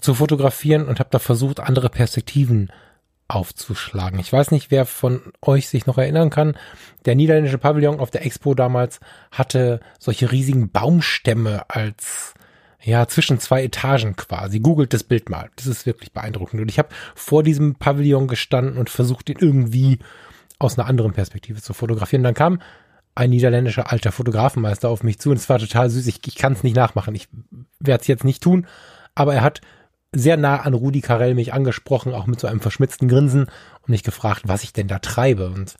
zu 0.00 0.14
fotografieren 0.14 0.86
und 0.86 0.98
habe 0.98 1.10
da 1.10 1.18
versucht, 1.18 1.60
andere 1.60 1.88
Perspektiven 1.88 2.72
aufzuschlagen. 3.28 4.18
Ich 4.18 4.32
weiß 4.32 4.50
nicht, 4.50 4.70
wer 4.70 4.84
von 4.84 5.32
euch 5.40 5.68
sich 5.68 5.86
noch 5.86 5.96
erinnern 5.96 6.30
kann. 6.30 6.56
Der 7.06 7.14
niederländische 7.14 7.58
Pavillon 7.58 8.00
auf 8.00 8.10
der 8.10 8.26
Expo 8.26 8.54
damals 8.54 9.00
hatte 9.30 9.80
solche 9.98 10.32
riesigen 10.32 10.70
Baumstämme 10.70 11.70
als 11.70 12.34
ja, 12.84 13.06
zwischen 13.06 13.38
zwei 13.38 13.62
Etagen 13.62 14.16
quasi. 14.16 14.58
Googelt 14.58 14.92
das 14.92 15.04
Bild 15.04 15.28
mal. 15.28 15.50
Das 15.56 15.66
ist 15.66 15.86
wirklich 15.86 16.12
beeindruckend. 16.12 16.60
Und 16.60 16.68
ich 16.68 16.78
habe 16.78 16.88
vor 17.14 17.42
diesem 17.42 17.76
Pavillon 17.76 18.26
gestanden 18.26 18.76
und 18.76 18.90
versucht, 18.90 19.28
ihn 19.28 19.36
irgendwie 19.38 20.00
aus 20.58 20.78
einer 20.78 20.88
anderen 20.88 21.12
Perspektive 21.12 21.62
zu 21.62 21.74
fotografieren. 21.74 22.24
Dann 22.24 22.34
kam 22.34 22.60
ein 23.14 23.30
niederländischer 23.30 23.92
alter 23.92 24.10
Fotografenmeister 24.10 24.88
auf 24.88 25.02
mich 25.02 25.18
zu 25.18 25.30
und 25.30 25.36
es 25.36 25.48
war 25.48 25.58
total 25.58 25.90
süß. 25.90 26.06
Ich, 26.06 26.20
ich 26.26 26.36
kann 26.36 26.54
es 26.54 26.64
nicht 26.64 26.76
nachmachen. 26.76 27.14
Ich 27.14 27.28
werde 27.78 28.00
es 28.00 28.08
jetzt 28.08 28.24
nicht 28.24 28.42
tun. 28.42 28.66
Aber 29.14 29.34
er 29.34 29.42
hat 29.42 29.60
sehr 30.14 30.36
nah 30.36 30.60
an 30.60 30.74
Rudi 30.74 31.02
Carell 31.02 31.34
mich 31.34 31.52
angesprochen, 31.52 32.14
auch 32.14 32.26
mit 32.26 32.40
so 32.40 32.46
einem 32.46 32.60
verschmitzten 32.60 33.08
Grinsen 33.08 33.42
und 33.42 33.88
mich 33.88 34.02
gefragt, 34.02 34.42
was 34.46 34.64
ich 34.64 34.72
denn 34.72 34.88
da 34.88 34.98
treibe. 34.98 35.50
Und 35.50 35.76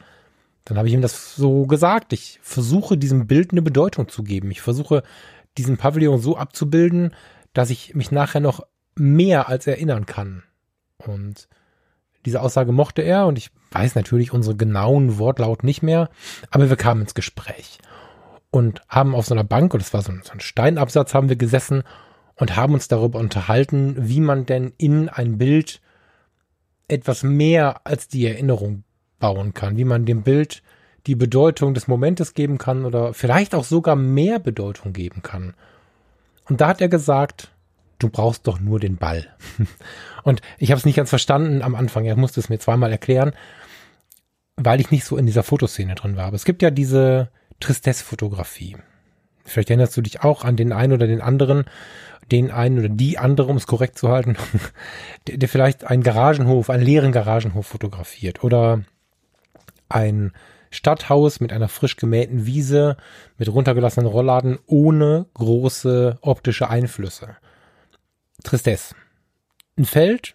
dann 0.65 0.79
habe 0.79 0.89
ich 0.89 0.95
ihm 0.95 1.03
das 1.03 1.35
so 1.35 1.67
gesagt. 1.67 2.13
Ich 2.13 2.39
versuche 2.43 2.97
diesem 2.97 3.27
Bild 3.27 3.51
eine 3.51 3.63
Bedeutung 3.63 4.09
zu 4.09 4.23
geben. 4.23 4.51
Ich 4.51 4.61
versuche 4.61 5.03
diesen 5.59 5.77
Pavillon 5.77 6.21
so 6.21 6.37
abzubilden, 6.37 7.15
dass 7.53 7.71
ich 7.71 7.95
mich 7.95 8.11
nachher 8.11 8.41
noch 8.41 8.67
mehr 8.95 9.49
als 9.49 9.67
erinnern 9.67 10.07
kann. 10.07 10.43
Und 10.99 11.49
diese 12.25 12.41
Aussage 12.41 12.73
mochte 12.73 13.03
er 13.03 13.27
und 13.27 13.39
ich 13.39 13.51
weiß 13.73 13.95
natürlich 13.95 14.33
unsere 14.33 14.57
genauen 14.57 15.19
Wortlaut 15.19 15.65
nicht 15.65 15.83
mehr, 15.83 16.11
aber 16.51 16.69
wir 16.69 16.77
kamen 16.77 17.03
ins 17.03 17.15
Gespräch 17.15 17.79
und 18.51 18.83
haben 18.89 19.15
auf 19.15 19.27
so 19.27 19.35
einer 19.35 19.45
Bank, 19.45 19.73
und 19.75 19.83
das 19.83 19.95
war 19.95 20.03
so 20.03 20.13
ein 20.13 20.41
Steinabsatz, 20.41 21.15
haben 21.15 21.29
wir 21.29 21.37
gesessen 21.37 21.83
und 22.37 22.55
haben 22.55 22.75
uns 22.75 22.87
darüber 22.87 23.19
unterhalten, 23.19 23.97
wie 23.99 24.21
man 24.21 24.47
denn 24.47 24.73
in 24.77 25.09
ein 25.09 25.39
Bild 25.39 25.81
etwas 26.87 27.23
mehr 27.23 27.87
als 27.87 28.09
die 28.09 28.27
Erinnerung 28.27 28.85
bauen 29.19 29.55
kann, 29.55 29.77
wie 29.77 29.85
man 29.85 30.05
dem 30.05 30.23
Bild 30.23 30.63
die 31.07 31.15
Bedeutung 31.15 31.75
des 31.75 31.89
Momentes 31.89 32.35
geben 32.35 32.59
kann 32.59 32.85
oder 32.85 33.13
vielleicht 33.15 33.55
auch 33.55 33.65
sogar 33.65 33.97
mehr 33.97 34.39
Bedeutung 34.39 34.93
geben 34.93 35.23
kann. 35.23 35.55
Und 36.49 36.61
da 36.61 36.69
hat 36.69 36.81
er 36.81 36.89
gesagt, 36.89 37.51
du 37.99 38.09
brauchst 38.09 38.47
doch 38.47 38.61
nur 38.61 38.81
den 38.81 38.97
Ball. 38.97 39.27
Und 40.23 40.43
ich 40.59 40.71
habe 40.71 40.79
es 40.79 40.85
nicht 40.85 40.97
ganz 40.97 41.11
verstanden 41.11 41.63
am 41.63 41.75
Anfang, 41.75 42.05
er 42.05 42.17
musste 42.17 42.41
es 42.41 42.49
mir 42.49 42.59
zweimal 42.59 42.93
erklären, 42.93 43.33
weil 44.57 44.81
ich 44.81 44.91
nicht 44.91 45.05
so 45.05 45.17
in 45.17 45.27
dieser 45.27 45.43
Fotoszene 45.43 45.95
drin 45.95 46.17
war. 46.17 46.27
Aber 46.27 46.37
es 46.37 46.45
gibt 46.45 46.63
ja 46.63 46.71
diese 46.71 47.31
Tristesse-Fotografie. 47.61 48.77
Vielleicht 49.45 49.71
erinnerst 49.71 49.97
du 49.97 50.03
dich 50.03 50.23
auch 50.23 50.45
an 50.45 50.57
den 50.57 50.73
einen 50.73 50.93
oder 50.93 51.07
den 51.07 51.21
anderen, 51.21 51.65
den 52.31 52.51
einen 52.51 52.79
oder 52.79 52.89
die 52.89 53.19
andere, 53.19 53.49
um 53.49 53.57
es 53.57 53.67
korrekt 53.67 53.99
zu 53.99 54.09
halten, 54.09 54.37
der, 55.27 55.39
der 55.39 55.49
vielleicht 55.49 55.85
einen 55.85 56.03
Garagenhof, 56.03 56.71
einen 56.71 56.85
leeren 56.85 57.13
Garagenhof 57.13 57.67
fotografiert 57.67 58.45
oder 58.45 58.83
ein 59.89 60.33
Stadthaus 60.73 61.39
mit 61.39 61.53
einer 61.53 61.69
frisch 61.69 61.97
gemähten 61.97 62.47
Wiese, 62.47 62.97
mit 63.39 63.49
runtergelassenen 63.53 64.09
Rollladen, 64.09 64.59
ohne 64.67 65.27
große 65.35 66.19
optische 66.23 66.69
Einflüsse. 66.69 67.37
Tristesse. 68.43 68.97
Ein 69.79 69.85
Feld 69.85 70.35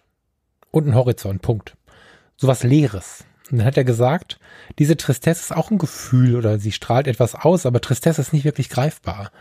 und 0.70 0.86
ein 0.86 0.94
Horizont, 0.94 1.42
Punkt. 1.42 1.76
Sowas 2.36 2.62
Leeres. 2.62 3.24
Und 3.50 3.58
dann 3.58 3.66
hat 3.66 3.76
er 3.76 3.84
gesagt, 3.84 4.38
diese 4.78 4.96
Tristesse 4.96 5.40
ist 5.40 5.56
auch 5.56 5.70
ein 5.70 5.78
Gefühl 5.78 6.36
oder 6.36 6.58
sie 6.58 6.72
strahlt 6.72 7.08
etwas 7.08 7.34
aus, 7.34 7.66
aber 7.66 7.80
Tristesse 7.80 8.20
ist 8.20 8.32
nicht 8.32 8.44
wirklich 8.44 8.68
greifbar. 8.68 9.32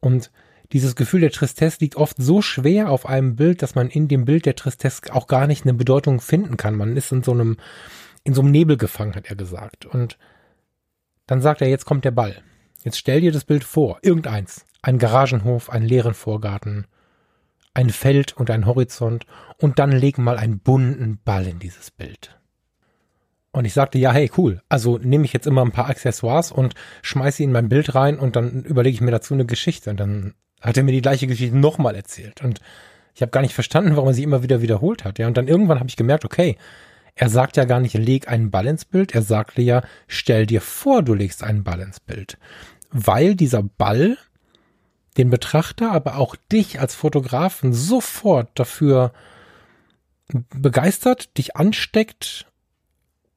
Und 0.00 0.30
dieses 0.72 0.96
Gefühl 0.96 1.20
der 1.20 1.30
Tristesse 1.30 1.78
liegt 1.80 1.96
oft 1.96 2.16
so 2.18 2.42
schwer 2.42 2.90
auf 2.90 3.06
einem 3.06 3.36
Bild, 3.36 3.62
dass 3.62 3.74
man 3.74 3.88
in 3.88 4.08
dem 4.08 4.26
Bild 4.26 4.44
der 4.44 4.56
Tristesse 4.56 5.14
auch 5.14 5.26
gar 5.26 5.46
nicht 5.46 5.64
eine 5.64 5.74
Bedeutung 5.74 6.20
finden 6.20 6.56
kann. 6.58 6.74
Man 6.74 6.96
ist 6.96 7.10
in 7.12 7.22
so 7.22 7.32
einem 7.32 7.56
in 8.28 8.34
so 8.34 8.42
einem 8.42 8.50
Nebel 8.50 8.76
gefangen, 8.76 9.14
hat 9.14 9.30
er 9.30 9.36
gesagt. 9.36 9.86
Und 9.86 10.18
dann 11.26 11.40
sagt 11.40 11.62
er, 11.62 11.68
jetzt 11.68 11.86
kommt 11.86 12.04
der 12.04 12.10
Ball. 12.10 12.36
Jetzt 12.84 12.98
stell 12.98 13.22
dir 13.22 13.32
das 13.32 13.44
Bild 13.44 13.64
vor, 13.64 13.98
irgendeins. 14.02 14.66
Ein 14.82 14.98
Garagenhof, 14.98 15.70
einen 15.70 15.86
leeren 15.86 16.14
Vorgarten, 16.14 16.86
ein 17.72 17.90
Feld 17.90 18.36
und 18.36 18.50
ein 18.50 18.66
Horizont 18.66 19.24
und 19.56 19.78
dann 19.78 19.92
leg 19.92 20.18
mal 20.18 20.36
einen 20.36 20.60
bunten 20.60 21.18
Ball 21.24 21.46
in 21.46 21.58
dieses 21.58 21.90
Bild. 21.90 22.38
Und 23.50 23.64
ich 23.64 23.72
sagte, 23.72 23.98
ja, 23.98 24.12
hey, 24.12 24.30
cool. 24.36 24.60
Also 24.68 24.98
nehme 24.98 25.24
ich 25.24 25.32
jetzt 25.32 25.46
immer 25.46 25.62
ein 25.62 25.72
paar 25.72 25.88
Accessoires 25.88 26.52
und 26.52 26.74
schmeiße 27.02 27.38
sie 27.38 27.44
in 27.44 27.52
mein 27.52 27.70
Bild 27.70 27.94
rein 27.94 28.18
und 28.18 28.36
dann 28.36 28.62
überlege 28.62 28.94
ich 28.94 29.00
mir 29.00 29.10
dazu 29.10 29.32
eine 29.32 29.46
Geschichte. 29.46 29.88
Und 29.88 29.98
dann 29.98 30.34
hat 30.60 30.76
er 30.76 30.82
mir 30.82 30.92
die 30.92 31.02
gleiche 31.02 31.26
Geschichte 31.26 31.56
nochmal 31.56 31.96
erzählt. 31.96 32.42
Und 32.44 32.60
ich 33.14 33.22
habe 33.22 33.30
gar 33.30 33.40
nicht 33.40 33.54
verstanden, 33.54 33.96
warum 33.96 34.10
er 34.10 34.14
sie 34.14 34.22
immer 34.22 34.42
wieder 34.42 34.60
wiederholt 34.60 35.04
hat. 35.04 35.18
Ja, 35.18 35.26
und 35.26 35.36
dann 35.36 35.48
irgendwann 35.48 35.78
habe 35.78 35.88
ich 35.88 35.96
gemerkt, 35.96 36.26
okay, 36.26 36.58
er 37.18 37.28
sagt 37.28 37.56
ja 37.56 37.64
gar 37.64 37.80
nicht, 37.80 37.94
leg 37.94 38.28
einen 38.28 38.52
Ball 38.52 38.66
ins 38.66 38.84
Bild, 38.84 39.12
er 39.12 39.22
sagte 39.22 39.60
ja, 39.60 39.82
stell 40.06 40.46
dir 40.46 40.60
vor, 40.60 41.02
du 41.02 41.14
legst 41.14 41.42
einen 41.42 41.64
Ball 41.64 41.80
ins 41.80 41.98
Bild. 41.98 42.38
Weil 42.90 43.34
dieser 43.34 43.64
Ball 43.64 44.16
den 45.16 45.28
Betrachter, 45.28 45.90
aber 45.90 46.16
auch 46.16 46.36
dich 46.52 46.78
als 46.78 46.94
Fotografen 46.94 47.72
sofort 47.72 48.50
dafür 48.54 49.12
begeistert, 50.54 51.36
dich 51.38 51.56
ansteckt, 51.56 52.46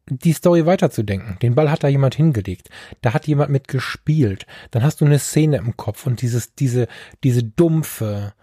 die 0.05 0.33
Story 0.33 0.67
weiterzudenken. 0.67 1.39
Den 1.39 1.55
Ball 1.55 1.71
hat 1.71 1.83
da 1.83 1.87
jemand 1.87 2.13
hingelegt. 2.13 2.69
Da 3.01 3.13
hat 3.13 3.25
jemand 3.25 3.49
mit 3.49 3.67
gespielt. 3.67 4.45
Dann 4.69 4.83
hast 4.83 5.01
du 5.01 5.05
eine 5.05 5.17
Szene 5.17 5.57
im 5.57 5.75
Kopf 5.75 6.05
und 6.05 6.21
dieses, 6.21 6.53
diese, 6.53 6.87
diese 7.23 7.43
dumpfe, 7.43 8.33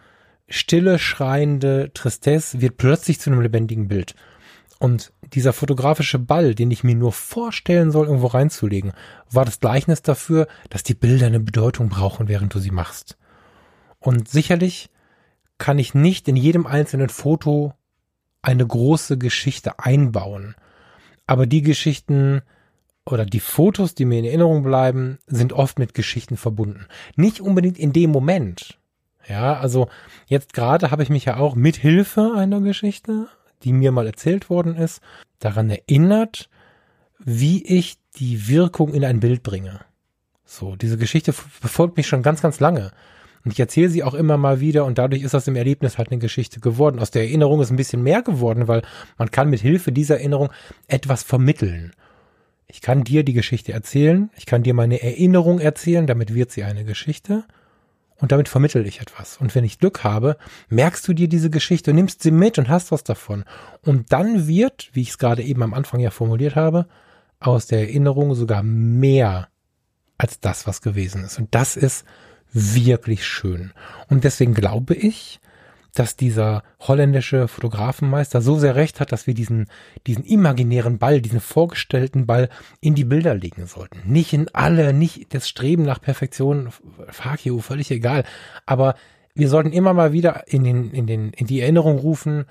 stille, 0.49 0.99
schreiende 0.99 1.93
Tristesse 1.95 2.61
wird 2.61 2.77
plötzlich 2.77 3.21
zu 3.21 3.31
einem 3.31 3.43
lebendigen 3.43 3.87
Bild. 3.87 4.17
Und 4.79 5.13
dieser 5.35 5.53
fotografische 5.53 6.19
Ball, 6.19 6.55
den 6.55 6.71
ich 6.71 6.85
mir 6.85 6.95
nur 6.95 7.13
vorstellen 7.13 7.91
soll, 7.91 8.07
irgendwo 8.07 8.29
reinzulegen, 8.29 8.93
war 9.31 9.45
das 9.45 9.61
Gleichnis 9.61 10.03
dafür, 10.03 10.47
dass 10.71 10.85
die 10.85 10.95
Bilder 10.95 11.27
eine 11.27 11.41
Bedeutung 11.41 11.89
brauchen, 11.89 12.29
während 12.29 12.55
du 12.55 12.61
sie 12.61 12.71
machst. 12.71 13.19
Und 13.99 14.29
sicherlich 14.29 14.91
kann 15.59 15.79
ich 15.79 15.95
nicht 15.95 16.29
in 16.29 16.37
jedem 16.37 16.67
einzelnen 16.67 17.09
Foto 17.09 17.75
eine 18.43 18.65
große 18.65 19.19
Geschichte 19.19 19.81
einbauen. 19.81 20.55
Aber 21.27 21.47
die 21.47 21.63
Geschichten 21.63 22.43
oder 23.05 23.27
die 23.27 23.41
Fotos, 23.41 23.95
die 23.95 24.05
mir 24.05 24.21
in 24.21 24.25
Erinnerung 24.25 24.63
bleiben, 24.63 25.19
sind 25.27 25.53
oft 25.53 25.79
mit 25.79 25.95
Geschichten 25.95 26.37
verbunden. 26.37 26.87
Nicht 27.17 27.41
unbedingt 27.41 27.79
in 27.79 27.93
dem 27.93 28.11
Moment. 28.11 28.79
Ja, 29.27 29.59
also 29.59 29.89
jetzt 30.27 30.53
gerade 30.55 30.91
habe 30.91 31.03
ich 31.03 31.11
mich 31.11 31.25
ja 31.25 31.37
auch 31.37 31.55
mit 31.55 31.77
Hilfe 31.77 32.33
einer 32.37 32.61
Geschichte 32.61 33.29
die 33.65 33.73
mir 33.73 33.93
mal 33.93 34.07
erzählt 34.07 34.51
worden 34.51 34.77
ist, 34.77 35.01
daran 35.39 35.71
erinnert, 35.71 36.49
wie 37.19 37.65
ich 37.65 37.97
die 38.17 38.49
Wirkung 38.49 38.93
in 38.93 39.05
ein 39.05 39.21
Bild 39.21 39.43
bringe. 39.43 39.81
So, 40.45 40.77
diese 40.77 40.97
Geschichte 40.97 41.33
verfolgt 41.33 41.97
mich 41.97 42.07
schon 42.07 42.23
ganz, 42.23 42.41
ganz 42.41 42.61
lange. 42.61 42.91
Und 43.45 43.53
ich 43.53 43.61
erzähle 43.61 43.89
sie 43.89 44.03
auch 44.03 44.15
immer 44.15 44.37
mal 44.37 44.61
wieder 44.61 44.85
und 44.85 44.99
dadurch 44.99 45.23
ist 45.23 45.35
aus 45.35 45.45
dem 45.45 45.57
Erlebnis 45.57 45.99
halt 45.99 46.11
eine 46.11 46.19
Geschichte 46.19 46.61
geworden. 46.61 46.99
Aus 46.99 47.11
der 47.11 47.23
Erinnerung 47.23 47.61
ist 47.61 47.71
ein 47.71 47.77
bisschen 47.77 48.03
mehr 48.03 48.23
geworden, 48.23 48.69
weil 48.69 48.83
man 49.17 49.31
kann 49.31 49.51
mit 49.51 49.61
Hilfe 49.61 49.93
dieser 49.93 50.17
Erinnerung 50.17 50.51
etwas 50.87 51.23
vermitteln. 51.23 51.93
Ich 52.67 52.81
kann 52.81 53.05
dir 53.05 53.25
die 53.25 53.33
Geschichte 53.33 53.73
erzählen, 53.73 54.31
ich 54.37 54.45
kann 54.45 54.63
dir 54.63 54.75
meine 54.75 55.03
Erinnerung 55.03 55.61
erzählen, 55.61 56.07
damit 56.07 56.35
wird 56.35 56.51
sie 56.51 56.65
eine 56.65 56.85
Geschichte 56.85 57.45
und 58.21 58.33
damit 58.33 58.49
vermittel 58.49 58.87
ich 58.87 59.01
etwas. 59.01 59.37
Und 59.37 59.55
wenn 59.55 59.65
ich 59.65 59.79
Glück 59.79 60.03
habe, 60.05 60.37
merkst 60.69 61.07
du 61.07 61.13
dir 61.13 61.29
diese 61.29 61.51
Geschichte, 61.51 61.93
nimmst 61.93 62.23
sie 62.23 62.31
mit 62.31 62.59
und 62.59 62.69
hast 62.69 62.91
was 62.91 63.05
davon. 63.05 63.45
Und 63.83 64.13
dann 64.13 64.49
wird, 64.49 64.91
wie 64.93 65.03
ich 65.03 65.11
es 65.11 65.19
gerade 65.19 65.43
eben 65.43 65.63
am 65.63 65.75
Anfang 65.75 66.01
ja 66.01 66.11
formuliert 66.11 66.57
habe, 66.57 66.87
aus 67.41 67.67
der 67.67 67.81
Erinnerung 67.81 68.35
sogar 68.35 68.63
mehr 68.63 69.49
als 70.19 70.41
das, 70.41 70.67
was 70.67 70.83
gewesen 70.83 71.25
ist. 71.25 71.39
Und 71.39 71.55
das 71.55 71.77
ist 71.77 72.05
wirklich 72.53 73.25
schön. 73.25 73.73
Und 74.09 74.25
deswegen 74.25 74.55
glaube 74.55 74.95
ich, 74.95 75.41
dass 75.95 76.17
dieser 76.17 76.63
holländische 76.81 77.49
Fotografenmeister 77.49 78.41
so 78.41 78.59
sehr 78.59 78.77
recht 78.77 79.01
hat, 79.01 79.13
dass 79.13 79.27
wir 79.27 79.35
diesen, 79.35 79.67
diesen 80.07 80.25
imaginären 80.25 80.99
Ball, 80.99 81.21
diesen 81.21 81.41
vorgestellten 81.41 82.27
Ball 82.27 82.49
in 82.81 82.95
die 82.95 83.05
Bilder 83.05 83.35
legen 83.35 83.67
sollten. 83.67 84.01
Nicht 84.05 84.33
in 84.33 84.49
alle, 84.53 84.93
nicht 84.93 85.35
das 85.35 85.49
Streben 85.49 85.83
nach 85.83 86.01
Perfektion, 86.01 86.71
Fakio, 87.09 87.59
völlig 87.59 87.91
egal. 87.91 88.25
Aber 88.67 88.95
wir 89.35 89.49
sollten 89.49 89.73
immer 89.73 89.95
mal 89.95 90.13
wieder 90.13 90.45
in 90.49 90.65
den, 90.65 90.91
in 90.93 91.07
den, 91.07 91.33
in 91.33 91.47
die 91.47 91.61
Erinnerung 91.61 91.99
rufen, 91.99 92.45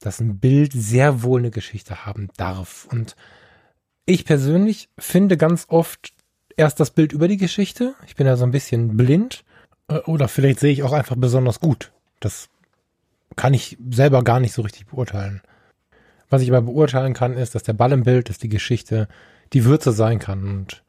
dass 0.00 0.20
ein 0.20 0.38
Bild 0.38 0.72
sehr 0.72 1.22
wohl 1.22 1.40
eine 1.40 1.50
Geschichte 1.50 2.04
haben 2.04 2.28
darf. 2.36 2.86
Und 2.90 3.16
ich 4.06 4.24
persönlich 4.24 4.88
finde 4.98 5.36
ganz 5.36 5.66
oft 5.68 6.12
erst 6.56 6.80
das 6.80 6.90
Bild 6.90 7.12
über 7.12 7.28
die 7.28 7.36
Geschichte. 7.36 7.94
Ich 8.06 8.16
bin 8.16 8.26
ja 8.26 8.36
so 8.36 8.44
ein 8.44 8.50
bisschen 8.50 8.96
blind. 8.96 9.44
Äh, 9.88 9.98
oder 10.00 10.28
vielleicht 10.28 10.60
sehe 10.60 10.72
ich 10.72 10.82
auch 10.82 10.92
einfach 10.92 11.16
besonders 11.16 11.60
gut. 11.60 11.92
Das 12.20 12.48
kann 13.36 13.54
ich 13.54 13.76
selber 13.90 14.22
gar 14.22 14.40
nicht 14.40 14.52
so 14.52 14.62
richtig 14.62 14.86
beurteilen. 14.86 15.42
Was 16.28 16.42
ich 16.42 16.50
aber 16.50 16.62
beurteilen 16.62 17.14
kann, 17.14 17.34
ist, 17.34 17.54
dass 17.54 17.62
der 17.62 17.72
Ball 17.74 17.92
im 17.92 18.04
Bild, 18.04 18.28
dass 18.28 18.38
die 18.38 18.48
Geschichte 18.48 19.08
die 19.52 19.64
Würze 19.64 19.92
sein 19.92 20.18
kann 20.18 20.44
und 20.44 20.82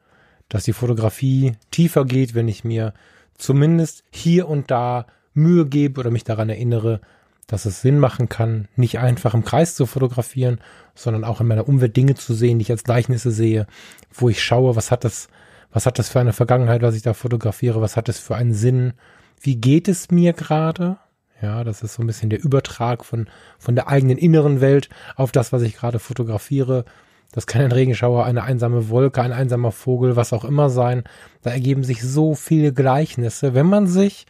dass 0.48 0.64
die 0.64 0.72
Fotografie 0.72 1.52
tiefer 1.70 2.04
geht, 2.04 2.34
wenn 2.34 2.48
ich 2.48 2.64
mir 2.64 2.94
zumindest 3.36 4.04
hier 4.10 4.48
und 4.48 4.70
da 4.70 5.06
Mühe 5.34 5.66
gebe 5.66 6.00
oder 6.00 6.10
mich 6.10 6.24
daran 6.24 6.48
erinnere, 6.48 7.00
dass 7.46 7.64
es 7.64 7.80
Sinn 7.80 8.00
machen 8.00 8.28
kann, 8.28 8.68
nicht 8.74 8.98
einfach 8.98 9.34
im 9.34 9.44
Kreis 9.44 9.74
zu 9.74 9.86
fotografieren, 9.86 10.60
sondern 10.94 11.24
auch 11.24 11.40
in 11.40 11.46
meiner 11.46 11.68
Umwelt 11.68 11.96
Dinge 11.96 12.14
zu 12.14 12.34
sehen, 12.34 12.58
die 12.58 12.64
ich 12.64 12.70
als 12.70 12.84
Gleichnisse 12.84 13.30
sehe, 13.30 13.66
wo 14.12 14.28
ich 14.28 14.42
schaue, 14.42 14.74
was 14.74 14.90
hat 14.90 15.04
das, 15.04 15.28
was 15.72 15.86
hat 15.86 15.98
das 15.98 16.08
für 16.08 16.20
eine 16.20 16.32
Vergangenheit, 16.32 16.82
was 16.82 16.96
ich 16.96 17.02
da 17.02 17.14
fotografiere, 17.14 17.80
was 17.80 17.96
hat 17.96 18.08
es 18.08 18.18
für 18.18 18.34
einen 18.34 18.54
Sinn, 18.54 18.94
wie 19.40 19.56
geht 19.56 19.86
es 19.86 20.10
mir 20.10 20.32
gerade? 20.32 20.96
Ja, 21.42 21.64
das 21.64 21.82
ist 21.82 21.94
so 21.94 22.02
ein 22.02 22.06
bisschen 22.06 22.30
der 22.30 22.42
Übertrag 22.42 23.04
von, 23.04 23.28
von 23.58 23.74
der 23.74 23.88
eigenen 23.88 24.16
inneren 24.16 24.60
Welt 24.60 24.88
auf 25.16 25.32
das, 25.32 25.52
was 25.52 25.62
ich 25.62 25.76
gerade 25.76 25.98
fotografiere. 25.98 26.84
Das 27.32 27.46
kann 27.46 27.62
ein 27.62 27.72
Regenschauer, 27.72 28.24
eine 28.24 28.44
einsame 28.44 28.88
Wolke, 28.88 29.20
ein 29.20 29.32
einsamer 29.32 29.72
Vogel, 29.72 30.16
was 30.16 30.32
auch 30.32 30.44
immer 30.44 30.70
sein. 30.70 31.04
Da 31.42 31.50
ergeben 31.50 31.84
sich 31.84 32.02
so 32.02 32.34
viele 32.34 32.72
Gleichnisse, 32.72 33.54
wenn 33.54 33.66
man 33.66 33.86
sich 33.86 34.26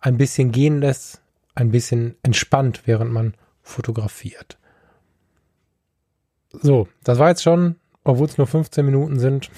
ein 0.00 0.16
bisschen 0.16 0.50
gehen 0.50 0.80
lässt, 0.80 1.22
ein 1.54 1.70
bisschen 1.70 2.16
entspannt, 2.22 2.82
während 2.86 3.12
man 3.12 3.34
fotografiert. 3.62 4.58
So, 6.50 6.88
das 7.04 7.18
war 7.18 7.28
jetzt 7.28 7.42
schon, 7.42 7.76
obwohl 8.02 8.26
es 8.26 8.38
nur 8.38 8.46
15 8.46 8.84
Minuten 8.84 9.18
sind, 9.18 9.50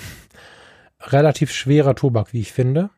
relativ 1.01 1.53
schwerer 1.53 1.95
Tobak, 1.95 2.33
wie 2.33 2.41
ich 2.41 2.53
finde. 2.53 2.91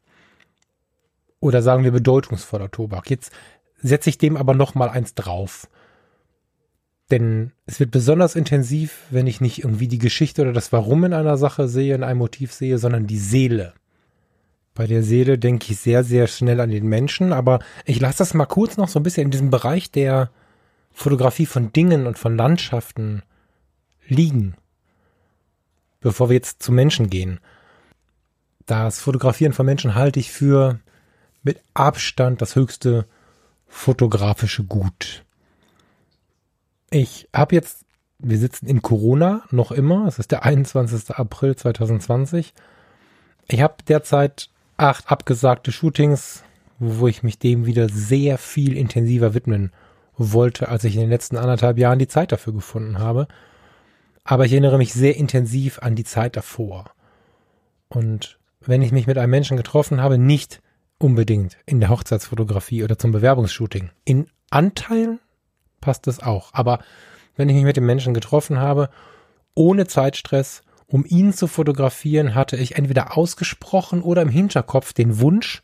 Oder 1.40 1.62
sagen 1.62 1.84
wir 1.84 1.92
bedeutungsvoller 1.92 2.70
Tobak. 2.70 3.10
Jetzt 3.10 3.32
setze 3.78 4.10
ich 4.10 4.18
dem 4.18 4.36
aber 4.36 4.54
noch 4.54 4.74
mal 4.74 4.88
eins 4.88 5.14
drauf. 5.14 5.68
Denn 7.10 7.52
es 7.66 7.80
wird 7.80 7.90
besonders 7.90 8.36
intensiv, 8.36 9.04
wenn 9.10 9.26
ich 9.26 9.40
nicht 9.40 9.64
irgendwie 9.64 9.88
die 9.88 9.98
Geschichte 9.98 10.42
oder 10.42 10.52
das 10.52 10.72
Warum 10.72 11.04
in 11.04 11.14
einer 11.14 11.38
Sache 11.38 11.68
sehe, 11.68 11.94
in 11.94 12.04
einem 12.04 12.18
Motiv 12.18 12.52
sehe, 12.52 12.78
sondern 12.78 13.06
die 13.06 13.18
Seele. 13.18 13.72
Bei 14.74 14.86
der 14.86 15.02
Seele 15.02 15.38
denke 15.38 15.72
ich 15.72 15.80
sehr, 15.80 16.04
sehr 16.04 16.26
schnell 16.26 16.60
an 16.60 16.70
den 16.70 16.86
Menschen, 16.86 17.32
aber 17.32 17.60
ich 17.84 17.98
lasse 17.98 18.18
das 18.18 18.34
mal 18.34 18.46
kurz 18.46 18.76
noch 18.76 18.88
so 18.88 19.00
ein 19.00 19.02
bisschen 19.02 19.24
in 19.24 19.30
diesem 19.30 19.50
Bereich 19.50 19.90
der 19.90 20.30
Fotografie 20.92 21.46
von 21.46 21.72
Dingen 21.72 22.06
und 22.06 22.18
von 22.18 22.36
Landschaften 22.36 23.22
liegen, 24.06 24.54
bevor 26.00 26.28
wir 26.28 26.34
jetzt 26.34 26.62
zu 26.62 26.72
Menschen 26.72 27.08
gehen. 27.08 27.40
Das 28.66 29.00
Fotografieren 29.00 29.52
von 29.52 29.64
Menschen 29.64 29.94
halte 29.94 30.20
ich 30.20 30.30
für 30.30 30.78
mit 31.42 31.60
Abstand 31.74 32.42
das 32.42 32.54
höchste 32.54 33.06
fotografische 33.68 34.64
Gut. 34.64 35.24
Ich 36.90 37.28
habe 37.34 37.54
jetzt, 37.54 37.84
wir 38.18 38.38
sitzen 38.38 38.66
in 38.66 38.82
Corona 38.82 39.42
noch 39.50 39.70
immer, 39.70 40.06
es 40.06 40.18
ist 40.18 40.32
der 40.32 40.44
21. 40.44 41.14
April 41.14 41.54
2020. 41.54 42.54
Ich 43.48 43.60
habe 43.60 43.76
derzeit 43.86 44.50
acht 44.76 45.10
abgesagte 45.10 45.72
Shootings, 45.72 46.42
wo 46.78 47.08
ich 47.08 47.22
mich 47.22 47.38
dem 47.38 47.66
wieder 47.66 47.88
sehr 47.88 48.38
viel 48.38 48.76
intensiver 48.76 49.34
widmen 49.34 49.72
wollte, 50.16 50.68
als 50.68 50.84
ich 50.84 50.94
in 50.94 51.00
den 51.00 51.10
letzten 51.10 51.36
anderthalb 51.36 51.78
Jahren 51.78 51.98
die 51.98 52.08
Zeit 52.08 52.32
dafür 52.32 52.52
gefunden 52.52 52.98
habe. 52.98 53.28
Aber 54.24 54.44
ich 54.44 54.52
erinnere 54.52 54.78
mich 54.78 54.92
sehr 54.92 55.16
intensiv 55.16 55.78
an 55.80 55.94
die 55.94 56.04
Zeit 56.04 56.36
davor. 56.36 56.92
Und 57.88 58.38
wenn 58.60 58.82
ich 58.82 58.92
mich 58.92 59.06
mit 59.06 59.18
einem 59.18 59.30
Menschen 59.30 59.56
getroffen 59.56 60.02
habe, 60.02 60.18
nicht 60.18 60.60
unbedingt 60.98 61.56
in 61.66 61.80
der 61.80 61.88
Hochzeitsfotografie 61.90 62.84
oder 62.84 62.98
zum 62.98 63.12
Bewerbungsshooting. 63.12 63.90
In 64.04 64.28
Anteilen 64.50 65.20
passt 65.80 66.06
es 66.08 66.20
auch. 66.20 66.50
Aber 66.52 66.80
wenn 67.36 67.48
ich 67.48 67.54
mich 67.54 67.64
mit 67.64 67.76
dem 67.76 67.86
Menschen 67.86 68.14
getroffen 68.14 68.58
habe, 68.58 68.90
ohne 69.54 69.86
Zeitstress, 69.86 70.62
um 70.86 71.04
ihn 71.06 71.32
zu 71.32 71.46
fotografieren, 71.46 72.34
hatte 72.34 72.56
ich 72.56 72.76
entweder 72.76 73.16
ausgesprochen 73.16 74.02
oder 74.02 74.22
im 74.22 74.28
Hinterkopf 74.28 74.92
den 74.92 75.20
Wunsch, 75.20 75.62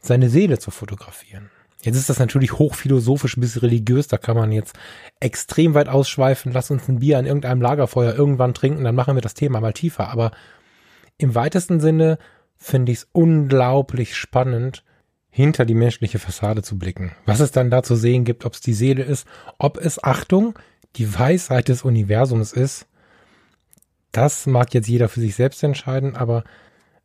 seine 0.00 0.30
Seele 0.30 0.58
zu 0.58 0.70
fotografieren. 0.70 1.50
Jetzt 1.82 1.96
ist 1.96 2.10
das 2.10 2.18
natürlich 2.18 2.52
hochphilosophisch 2.52 3.36
bis 3.36 3.62
religiös, 3.62 4.06
da 4.06 4.18
kann 4.18 4.36
man 4.36 4.52
jetzt 4.52 4.76
extrem 5.18 5.74
weit 5.74 5.88
ausschweifen, 5.88 6.52
lass 6.52 6.70
uns 6.70 6.88
ein 6.88 6.98
Bier 6.98 7.18
an 7.18 7.26
irgendeinem 7.26 7.62
Lagerfeuer 7.62 8.14
irgendwann 8.14 8.52
trinken, 8.52 8.84
dann 8.84 8.94
machen 8.94 9.14
wir 9.14 9.22
das 9.22 9.34
Thema 9.34 9.60
mal 9.60 9.72
tiefer. 9.72 10.08
Aber 10.08 10.32
im 11.16 11.34
weitesten 11.34 11.80
Sinne 11.80 12.18
finde 12.60 12.92
ich 12.92 12.98
es 12.98 13.08
unglaublich 13.12 14.14
spannend, 14.14 14.84
hinter 15.30 15.64
die 15.64 15.74
menschliche 15.74 16.18
Fassade 16.18 16.62
zu 16.62 16.78
blicken. 16.78 17.12
Was 17.24 17.40
es 17.40 17.50
dann 17.50 17.70
da 17.70 17.82
zu 17.82 17.96
sehen 17.96 18.24
gibt, 18.24 18.44
ob 18.44 18.52
es 18.52 18.60
die 18.60 18.74
Seele 18.74 19.02
ist, 19.02 19.26
ob 19.58 19.78
es, 19.78 20.02
Achtung, 20.02 20.58
die 20.96 21.18
Weisheit 21.18 21.68
des 21.68 21.82
Universums 21.82 22.52
ist, 22.52 22.86
das 24.12 24.46
mag 24.46 24.74
jetzt 24.74 24.88
jeder 24.88 25.08
für 25.08 25.20
sich 25.20 25.36
selbst 25.36 25.62
entscheiden, 25.62 26.16
aber 26.16 26.44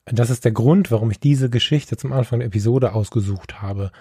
das 0.06 0.30
ist 0.30 0.44
der 0.44 0.52
Grund, 0.52 0.92
warum 0.92 1.10
ich 1.12 1.20
diese 1.20 1.50
Geschichte 1.50 1.98
zum 1.98 2.14
Anfang 2.14 2.40
der 2.40 2.48
Episode 2.48 2.94
ausgesucht 2.94 3.62
habe. 3.62 3.92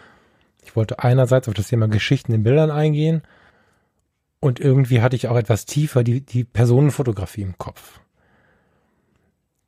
Ich 0.64 0.75
wollte 0.75 1.01
einerseits 1.01 1.49
auf 1.49 1.55
das 1.55 1.69
Thema 1.69 1.87
Geschichten 1.87 2.33
in 2.33 2.43
Bildern 2.43 2.71
eingehen 2.71 3.23
und 4.40 4.59
irgendwie 4.59 5.03
hatte 5.03 5.17
ich 5.17 5.29
auch 5.29 5.37
etwas 5.37 5.67
tiefer 5.67 6.03
die, 6.03 6.23
die 6.23 6.45
Personenfotografie 6.45 7.43
im 7.43 7.59
Kopf. 7.59 8.01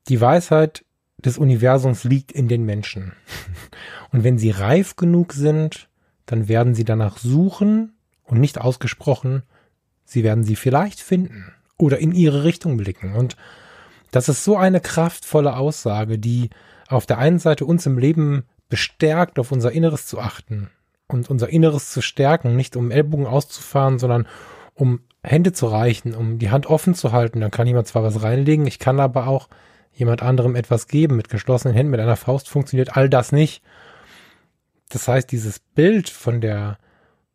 Die 0.08 0.20
Weisheit 0.20 0.85
des 1.26 1.38
Universums 1.38 2.04
liegt 2.04 2.32
in 2.32 2.48
den 2.48 2.64
Menschen. 2.64 3.12
Und 4.12 4.24
wenn 4.24 4.38
sie 4.38 4.50
reif 4.50 4.96
genug 4.96 5.32
sind, 5.32 5.88
dann 6.24 6.48
werden 6.48 6.74
sie 6.74 6.84
danach 6.84 7.18
suchen 7.18 7.94
und 8.24 8.40
nicht 8.40 8.60
ausgesprochen, 8.60 9.42
sie 10.04 10.24
werden 10.24 10.44
sie 10.44 10.56
vielleicht 10.56 11.00
finden 11.00 11.52
oder 11.78 11.98
in 11.98 12.12
ihre 12.12 12.44
Richtung 12.44 12.76
blicken. 12.76 13.14
Und 13.14 13.36
das 14.10 14.28
ist 14.28 14.44
so 14.44 14.56
eine 14.56 14.80
kraftvolle 14.80 15.56
Aussage, 15.56 16.18
die 16.18 16.50
auf 16.88 17.06
der 17.06 17.18
einen 17.18 17.38
Seite 17.38 17.64
uns 17.64 17.86
im 17.86 17.98
Leben 17.98 18.44
bestärkt, 18.68 19.38
auf 19.38 19.52
unser 19.52 19.72
Inneres 19.72 20.06
zu 20.06 20.18
achten 20.18 20.70
und 21.08 21.30
unser 21.30 21.48
Inneres 21.48 21.90
zu 21.90 22.00
stärken, 22.02 22.56
nicht 22.56 22.76
um 22.76 22.90
Ellbogen 22.90 23.26
auszufahren, 23.26 23.98
sondern 23.98 24.26
um 24.74 25.00
Hände 25.22 25.52
zu 25.52 25.66
reichen, 25.66 26.14
um 26.14 26.38
die 26.38 26.50
Hand 26.50 26.66
offen 26.66 26.94
zu 26.94 27.12
halten. 27.12 27.40
Dann 27.40 27.50
kann 27.50 27.66
jemand 27.66 27.86
zwar 27.88 28.02
was 28.02 28.22
reinlegen, 28.22 28.66
ich 28.66 28.78
kann 28.78 29.00
aber 29.00 29.26
auch 29.26 29.48
jemand 29.96 30.22
anderem 30.22 30.54
etwas 30.54 30.88
geben 30.88 31.16
mit 31.16 31.28
geschlossenen 31.28 31.74
Händen, 31.74 31.90
mit 31.90 32.00
einer 32.00 32.16
Faust 32.16 32.48
funktioniert 32.48 32.96
all 32.96 33.08
das 33.08 33.32
nicht. 33.32 33.62
Das 34.90 35.08
heißt, 35.08 35.32
dieses 35.32 35.58
Bild 35.58 36.08
von 36.08 36.40
der, 36.40 36.78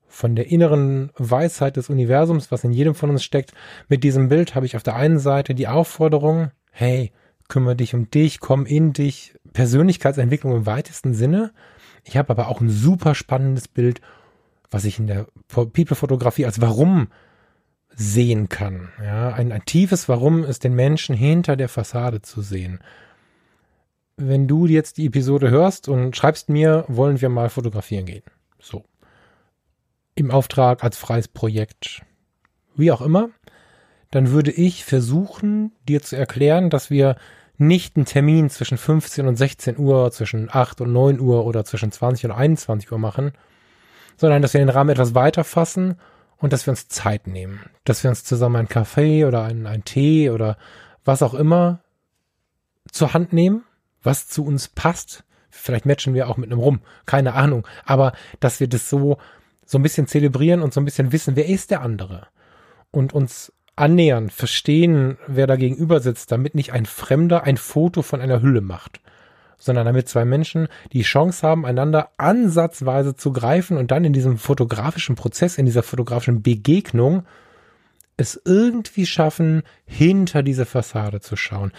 von 0.07 0.35
der 0.35 0.49
inneren 0.51 1.11
Weisheit 1.17 1.75
des 1.75 1.89
Universums, 1.89 2.51
was 2.51 2.63
in 2.63 2.71
jedem 2.71 2.95
von 2.95 3.09
uns 3.09 3.23
steckt, 3.23 3.51
mit 3.89 4.03
diesem 4.03 4.29
Bild 4.29 4.55
habe 4.55 4.65
ich 4.65 4.75
auf 4.75 4.83
der 4.83 4.95
einen 4.95 5.19
Seite 5.19 5.55
die 5.55 5.67
Aufforderung, 5.67 6.51
hey, 6.71 7.11
kümmere 7.49 7.75
dich 7.75 7.93
um 7.95 8.09
dich, 8.09 8.39
komm 8.39 8.65
in 8.65 8.93
dich, 8.93 9.33
Persönlichkeitsentwicklung 9.53 10.55
im 10.55 10.65
weitesten 10.65 11.13
Sinne. 11.13 11.51
Ich 12.03 12.15
habe 12.15 12.29
aber 12.29 12.47
auch 12.47 12.61
ein 12.61 12.69
super 12.69 13.15
spannendes 13.15 13.67
Bild, 13.67 14.01
was 14.69 14.85
ich 14.85 14.99
in 14.99 15.07
der 15.07 15.27
People-Fotografie 15.49 16.45
als 16.45 16.61
Warum 16.61 17.07
sehen 17.95 18.49
kann. 18.49 18.89
Ja, 19.03 19.33
ein, 19.33 19.51
ein 19.51 19.65
tiefes 19.65 20.09
Warum 20.09 20.43
ist 20.43 20.63
den 20.63 20.73
Menschen 20.75 21.15
hinter 21.15 21.55
der 21.55 21.69
Fassade 21.69 22.21
zu 22.21 22.41
sehen. 22.41 22.79
Wenn 24.17 24.47
du 24.47 24.65
jetzt 24.65 24.97
die 24.97 25.07
Episode 25.07 25.49
hörst 25.49 25.87
und 25.87 26.15
schreibst 26.15 26.49
mir, 26.49 26.85
wollen 26.87 27.21
wir 27.21 27.29
mal 27.29 27.49
fotografieren 27.49 28.05
gehen. 28.05 28.23
So. 28.59 28.83
Im 30.15 30.31
Auftrag 30.31 30.83
als 30.83 30.97
freies 30.97 31.27
Projekt. 31.27 32.01
Wie 32.75 32.91
auch 32.91 33.01
immer. 33.01 33.29
Dann 34.11 34.31
würde 34.31 34.51
ich 34.51 34.83
versuchen, 34.83 35.71
dir 35.87 36.01
zu 36.01 36.17
erklären, 36.17 36.69
dass 36.69 36.89
wir 36.89 37.15
nicht 37.57 37.95
einen 37.95 38.05
Termin 38.05 38.49
zwischen 38.49 38.77
15 38.77 39.27
und 39.27 39.35
16 39.37 39.77
Uhr, 39.77 40.11
zwischen 40.11 40.49
8 40.51 40.81
und 40.81 40.91
9 40.91 41.19
Uhr 41.19 41.45
oder 41.45 41.63
zwischen 41.63 41.91
20 41.91 42.25
und 42.25 42.31
21 42.31 42.91
Uhr 42.91 42.97
machen, 42.97 43.31
sondern 44.17 44.41
dass 44.41 44.53
wir 44.53 44.59
den 44.59 44.69
Rahmen 44.69 44.89
etwas 44.89 45.15
weiter 45.15 45.43
fassen 45.43 45.97
und 46.41 46.51
dass 46.51 46.65
wir 46.65 46.71
uns 46.71 46.87
Zeit 46.87 47.27
nehmen, 47.27 47.61
dass 47.83 48.03
wir 48.03 48.09
uns 48.09 48.23
zusammen 48.23 48.57
einen 48.57 48.67
Kaffee 48.67 49.25
oder 49.25 49.43
einen, 49.43 49.67
einen 49.67 49.85
Tee 49.85 50.29
oder 50.29 50.57
was 51.05 51.23
auch 51.23 51.33
immer 51.33 51.79
zur 52.91 53.13
Hand 53.13 53.31
nehmen, 53.31 53.63
was 54.03 54.27
zu 54.27 54.43
uns 54.43 54.67
passt. 54.67 55.23
Vielleicht 55.49 55.85
matchen 55.85 56.13
wir 56.13 56.29
auch 56.29 56.37
mit 56.37 56.51
einem 56.51 56.59
Rum, 56.59 56.81
keine 57.05 57.33
Ahnung, 57.33 57.67
aber 57.85 58.13
dass 58.39 58.59
wir 58.59 58.67
das 58.67 58.89
so 58.89 59.17
so 59.71 59.77
ein 59.77 59.83
bisschen 59.83 60.07
zelebrieren 60.07 60.61
und 60.61 60.73
so 60.73 60.81
ein 60.81 60.85
bisschen 60.85 61.13
wissen, 61.13 61.37
wer 61.37 61.47
ist 61.47 61.71
der 61.71 61.81
andere? 61.81 62.27
Und 62.91 63.13
uns 63.13 63.53
annähern, 63.77 64.29
verstehen, 64.29 65.17
wer 65.27 65.47
da 65.47 65.55
gegenüber 65.55 66.01
sitzt, 66.01 66.31
damit 66.31 66.55
nicht 66.55 66.73
ein 66.73 66.85
Fremder 66.85 67.43
ein 67.43 67.55
Foto 67.55 68.01
von 68.01 68.19
einer 68.19 68.41
Hülle 68.41 68.59
macht, 68.59 68.99
sondern 69.61 69.85
damit 69.85 70.09
zwei 70.09 70.25
Menschen 70.25 70.67
die 70.91 71.03
Chance 71.03 71.47
haben, 71.47 71.65
einander 71.65 72.09
ansatzweise 72.17 73.15
zu 73.15 73.31
greifen 73.31 73.77
und 73.77 73.91
dann 73.91 74.03
in 74.03 74.11
diesem 74.11 74.37
fotografischen 74.37 75.15
Prozess, 75.15 75.57
in 75.57 75.65
dieser 75.65 75.83
fotografischen 75.83 76.41
Begegnung 76.41 77.23
es 78.17 78.41
irgendwie 78.43 79.05
schaffen, 79.05 79.63
hinter 79.85 80.43
diese 80.43 80.65
Fassade 80.65 81.21
zu 81.21 81.35
schauen. 81.35 81.71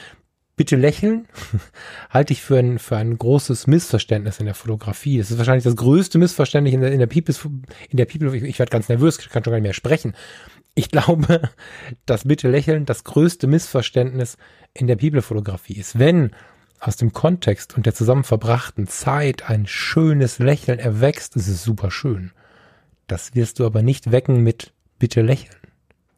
Bitte 0.54 0.76
lächeln, 0.76 1.26
halte 2.10 2.32
ich 2.32 2.42
für 2.42 2.58
ein, 2.58 2.78
für 2.78 2.96
ein 2.96 3.18
großes 3.18 3.66
Missverständnis 3.66 4.38
in 4.38 4.46
der 4.46 4.54
Fotografie. 4.54 5.18
Das 5.18 5.30
ist 5.30 5.38
wahrscheinlich 5.38 5.64
das 5.64 5.76
größte 5.76 6.18
Missverständnis 6.18 6.74
in 6.74 6.80
der, 6.82 6.92
in 6.92 6.98
der 6.98 7.06
People, 7.06 7.34
in 7.88 7.96
der 7.96 8.04
People, 8.04 8.36
ich, 8.36 8.44
ich 8.44 8.58
werde 8.58 8.70
ganz 8.70 8.88
nervös, 8.88 9.18
ich 9.18 9.28
kann 9.28 9.42
schon 9.42 9.50
gar 9.50 9.58
nicht 9.58 9.64
mehr 9.64 9.72
sprechen. 9.72 10.14
Ich 10.74 10.90
glaube, 10.90 11.50
dass 12.06 12.24
Bitte 12.24 12.48
lächeln 12.48 12.84
das 12.84 13.02
größte 13.04 13.46
Missverständnis 13.46 14.36
in 14.74 14.86
der 14.86 14.96
People-Fotografie 14.96 15.78
ist. 15.78 15.98
Wenn 15.98 16.30
aus 16.82 16.96
dem 16.96 17.12
Kontext 17.12 17.76
und 17.76 17.86
der 17.86 17.94
zusammen 17.94 18.24
verbrachten 18.24 18.88
Zeit 18.88 19.48
ein 19.48 19.66
schönes 19.66 20.40
Lächeln 20.40 20.80
erwächst, 20.80 21.36
ist 21.36 21.46
es 21.46 21.62
super 21.62 21.92
schön. 21.92 22.32
Das 23.06 23.36
wirst 23.36 23.60
du 23.60 23.66
aber 23.66 23.82
nicht 23.82 24.10
wecken 24.10 24.42
mit 24.42 24.72
bitte 24.98 25.22
lächeln. 25.22 25.60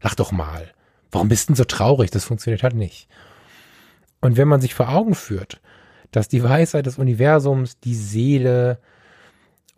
Lach 0.00 0.14
doch 0.14 0.32
mal. 0.32 0.72
Warum 1.12 1.28
bist 1.28 1.44
du 1.44 1.52
denn 1.52 1.56
so 1.56 1.64
traurig? 1.64 2.10
Das 2.10 2.24
funktioniert 2.24 2.62
halt 2.62 2.74
nicht. 2.74 3.08
Und 4.22 4.38
wenn 4.38 4.48
man 4.48 4.62
sich 4.62 4.74
vor 4.74 4.88
Augen 4.88 5.14
führt, 5.14 5.60
dass 6.12 6.28
die 6.28 6.42
Weisheit 6.42 6.86
des 6.86 6.96
Universums, 6.96 7.78
die 7.80 7.94
Seele, 7.94 8.78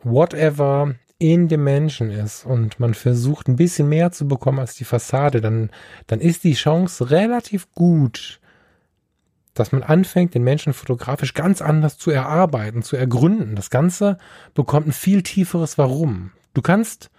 whatever 0.05 0.95
in 1.19 1.49
dem 1.49 1.65
Menschen 1.65 2.11
ist 2.11 2.47
und 2.47 2.79
man 2.79 2.95
versucht 2.95 3.49
ein 3.49 3.57
bisschen 3.57 3.89
mehr 3.89 4.13
zu 4.13 4.29
bekommen 4.29 4.61
als 4.61 4.77
die 4.77 4.85
Fassade, 4.85 5.41
dann, 5.41 5.71
dann 6.07 6.21
ist 6.21 6.45
die 6.45 6.55
Chance 6.55 7.11
relativ 7.11 7.73
gut, 7.73 8.41
dass 9.59 9.73
man 9.73 9.83
anfängt, 9.83 10.35
den 10.35 10.45
Menschen 10.45 10.73
fotografisch 10.73 11.35
ganz 11.35 11.61
anders 11.61 11.99
zu 11.99 12.11
erarbeiten, 12.11 12.83
zu 12.83 12.97
ergründen. 12.97 13.57
Das 13.57 13.71
Ganze 13.71 14.19
bekommt 14.55 14.87
ein 14.87 14.93
viel 14.93 15.23
tieferes 15.23 15.79
Warum. 15.79 16.31
Du 16.55 16.63
kannst 16.63 17.11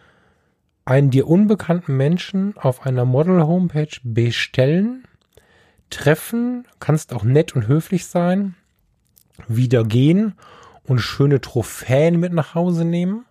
einen 0.86 1.10
dir 1.10 1.28
unbekannten 1.28 1.97
Menschen 1.97 2.56
auf 2.58 2.86
einer 2.86 3.04
Model-Homepage 3.04 4.00
bestellen, 4.04 5.04
treffen, 5.89 6.65
kannst 6.80 7.13
auch 7.13 7.23
nett 7.23 7.56
und 7.56 7.67
höflich 7.67 8.06
sein, 8.06 8.56
wieder 9.47 9.84
gehen 9.84 10.34
und 10.84 11.00
schöne 11.00 11.41
Trophäen 11.41 12.19
mit 12.19 12.34
nach 12.34 12.56
Hause 12.56 12.86
nehmen. 12.86 13.26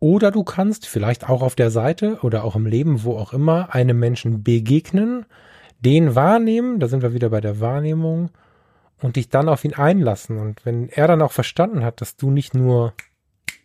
Oder 0.00 0.30
du 0.30 0.42
kannst 0.42 0.86
vielleicht 0.86 1.28
auch 1.28 1.42
auf 1.42 1.54
der 1.54 1.70
Seite 1.70 2.18
oder 2.22 2.44
auch 2.44 2.56
im 2.56 2.66
Leben, 2.66 3.04
wo 3.04 3.16
auch 3.16 3.32
immer, 3.32 3.74
einem 3.74 3.98
Menschen 3.98 4.42
begegnen, 4.42 5.26
den 5.80 6.14
wahrnehmen, 6.14 6.78
da 6.80 6.88
sind 6.88 7.02
wir 7.02 7.14
wieder 7.14 7.30
bei 7.30 7.40
der 7.40 7.60
Wahrnehmung, 7.60 8.30
und 9.02 9.16
dich 9.16 9.28
dann 9.28 9.48
auf 9.48 9.64
ihn 9.64 9.74
einlassen. 9.74 10.38
Und 10.38 10.64
wenn 10.64 10.88
er 10.88 11.08
dann 11.08 11.22
auch 11.22 11.32
verstanden 11.32 11.84
hat, 11.84 12.00
dass 12.00 12.16
du 12.16 12.30
nicht 12.30 12.54
nur 12.54 12.94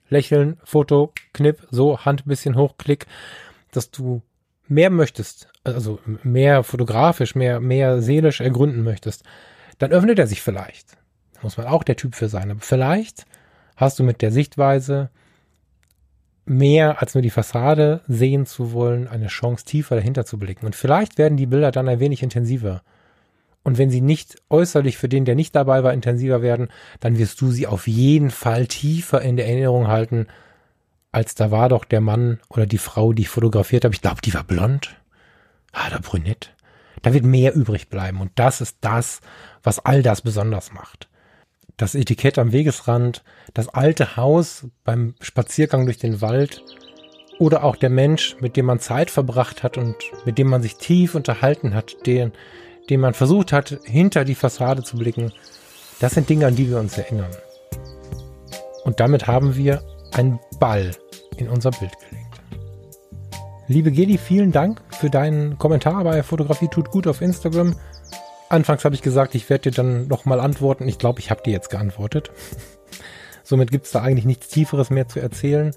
lächeln, 0.10 0.58
Foto, 0.64 1.14
Knipp, 1.34 1.68
so, 1.72 2.00
Hand 2.00 2.26
ein 2.26 2.30
bisschen 2.30 2.56
hoch, 2.56 2.76
Klick, 2.78 3.06
dass 3.72 3.92
du 3.92 4.22
mehr 4.68 4.90
möchtest, 4.90 5.50
also 5.64 6.00
mehr 6.24 6.64
fotografisch, 6.64 7.36
mehr, 7.36 7.60
mehr 7.60 8.02
seelisch 8.02 8.42
ergründen 8.42 8.84
möchtest, 8.84 9.24
dann 9.78 9.92
öffnet 9.92 10.20
er 10.20 10.28
sich 10.28 10.42
vielleicht. 10.42 10.94
Da 11.34 11.42
muss 11.44 11.58
man 11.58 11.68
auch 11.68 11.84
der 11.84 11.98
Typ 11.98 12.16
für 12.16 12.30
sein. 12.30 12.52
Aber 12.52 12.62
vielleicht 12.62 13.26
hast 13.76 14.00
du 14.00 14.04
mit 14.04 14.22
der 14.22 14.32
Sichtweise 14.32 15.10
mehr 16.46 17.02
als 17.02 17.16
nur 17.16 17.22
die 17.22 17.30
Fassade 17.30 18.02
sehen 18.08 18.46
zu 18.46 18.72
wollen, 18.72 19.08
eine 19.08 19.28
Chance 19.28 19.66
tiefer 19.66 19.96
dahinter 19.96 20.26
zu 20.26 20.38
blicken. 20.38 20.66
Und 20.66 20.76
vielleicht 20.76 21.18
werden 21.18 21.38
die 21.38 21.48
Bilder 21.48 21.72
dann 21.72 21.90
ein 21.90 22.00
wenig 22.00 22.24
intensiver. 22.24 22.84
Und 23.64 23.80
wenn 23.80 23.90
sie 23.90 24.02
nicht 24.02 24.36
äußerlich 24.50 24.98
für 24.98 25.10
den, 25.10 25.26
der 25.26 25.36
nicht 25.36 25.56
dabei 25.56 25.84
war, 25.84 25.94
intensiver 25.94 26.44
werden, 26.44 26.70
dann 27.00 27.18
wirst 27.18 27.42
du 27.42 27.50
sie 27.50 27.66
auf 27.66 27.88
jeden 27.88 28.30
Fall 28.30 28.68
tiefer 28.68 29.22
in 29.22 29.38
der 29.38 29.48
Erinnerung 29.48 29.88
halten, 29.88 30.28
als 31.12 31.34
da 31.34 31.50
war 31.50 31.70
doch 31.70 31.86
der 31.86 32.02
Mann 32.02 32.40
oder 32.50 32.68
die 32.68 32.78
Frau, 32.78 33.14
die 33.14 33.24
ich 33.24 33.30
fotografiert 33.30 33.84
habe. 33.84 33.96
Ich 33.96 34.02
glaube, 34.02 34.22
die 34.24 34.34
war 34.34 34.44
blond. 34.44 34.96
Ah, 35.72 35.90
der 35.90 36.00
brünett. 36.00 36.54
Da 37.02 37.14
wird 37.14 37.26
mehr 37.26 37.56
übrig 37.56 37.90
bleiben. 37.90 38.22
Und 38.22 38.32
das 38.36 38.62
ist 38.62 38.78
das, 38.82 39.22
was 39.64 39.80
all 39.80 40.04
das 40.04 40.22
besonders 40.22 40.72
macht 40.72 41.08
das 41.78 41.96
Etikett 41.96 42.38
am 42.38 42.52
Wegesrand, 42.52 43.24
das 43.54 43.70
alte 43.70 44.16
Haus 44.18 44.68
beim 44.84 45.16
Spaziergang 45.20 45.86
durch 45.86 45.98
den 45.98 46.22
Wald 46.22 46.64
oder 47.38 47.64
auch 47.64 47.76
der 47.76 47.90
Mensch, 47.90 48.38
mit 48.40 48.56
dem 48.56 48.66
man 48.66 48.80
Zeit 48.80 49.12
verbracht 49.12 49.64
hat 49.64 49.78
und 49.78 49.96
mit 50.26 50.38
dem 50.38 50.48
man 50.48 50.62
sich 50.62 50.76
tief 50.76 51.16
unterhalten 51.16 51.74
hat, 51.74 51.96
den, 52.06 52.32
den 52.90 53.02
man 53.02 53.14
versucht 53.14 53.52
hat, 53.52 53.80
hinter 53.84 54.24
die 54.24 54.36
Fassade 54.36 54.84
zu 54.84 54.98
blicken, 54.98 55.34
das 56.00 56.14
sind 56.14 56.30
Dinge, 56.30 56.48
an 56.48 56.56
die 56.56 56.70
wir 56.70 56.80
uns 56.80 56.98
erinnern. 56.98 57.32
Und 58.84 59.00
damit 59.00 59.28
haben 59.28 59.56
wir 59.56 59.84
einen 60.14 60.40
Ball 60.60 60.92
in 61.38 61.50
unser 61.50 61.72
Bild 61.72 61.92
gelegt. 62.00 62.26
Liebe 63.68 63.92
Geli, 63.92 64.18
vielen 64.18 64.52
Dank 64.52 64.82
für 64.92 65.10
deinen 65.10 65.58
Kommentar 65.58 66.04
bei 66.04 66.22
Fotografie 66.22 66.68
tut 66.68 66.92
gut 66.92 67.08
auf 67.08 67.22
Instagram. 67.22 67.76
Anfangs 68.50 68.86
habe 68.86 68.96
ich 68.96 69.02
gesagt, 69.02 69.36
ich 69.36 69.50
werde 69.50 69.72
dir 69.72 69.76
dann 69.76 70.08
nochmal 70.08 70.40
antworten. 70.40 70.88
Ich 70.88 71.00
glaube, 71.00 71.20
ich 71.20 71.32
habe 71.32 71.42
dir 71.42 71.52
jetzt 71.52 71.70
geantwortet. 71.70 72.32
Somit 73.44 73.72
gibt 73.72 73.86
es 73.86 73.92
da 73.92 74.02
eigentlich 74.02 74.26
nichts 74.26 74.48
Tieferes 74.48 74.90
mehr 74.90 75.08
zu 75.08 75.20
erzählen. 75.20 75.72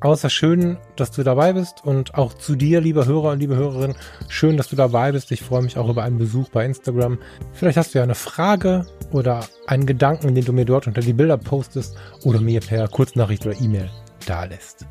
Außer 0.00 0.28
schön, 0.28 0.78
dass 0.96 1.12
du 1.12 1.22
dabei 1.22 1.52
bist 1.52 1.84
und 1.84 2.14
auch 2.14 2.34
zu 2.34 2.56
dir, 2.56 2.80
lieber 2.80 3.06
Hörer 3.06 3.32
und 3.32 3.38
liebe 3.38 3.56
Hörerin, 3.56 3.94
schön, 4.28 4.56
dass 4.56 4.68
du 4.68 4.76
dabei 4.76 5.12
bist. 5.12 5.30
Ich 5.32 5.42
freue 5.42 5.62
mich 5.62 5.78
auch 5.78 5.88
über 5.88 6.02
einen 6.02 6.18
Besuch 6.18 6.50
bei 6.50 6.64
Instagram. 6.64 7.18
Vielleicht 7.52 7.78
hast 7.78 7.94
du 7.94 7.98
ja 7.98 8.04
eine 8.04 8.14
Frage 8.14 8.86
oder 9.12 9.46
einen 9.66 9.86
Gedanken, 9.86 10.34
den 10.34 10.44
du 10.44 10.52
mir 10.52 10.64
dort 10.64 10.86
unter 10.86 11.00
die 11.00 11.12
Bilder 11.12 11.38
postest 11.38 11.96
oder 12.24 12.40
mir 12.40 12.60
per 12.60 12.88
Kurznachricht 12.88 13.46
oder 13.46 13.58
E-Mail 13.60 13.90
da 14.26 14.44
lässt. 14.44 14.86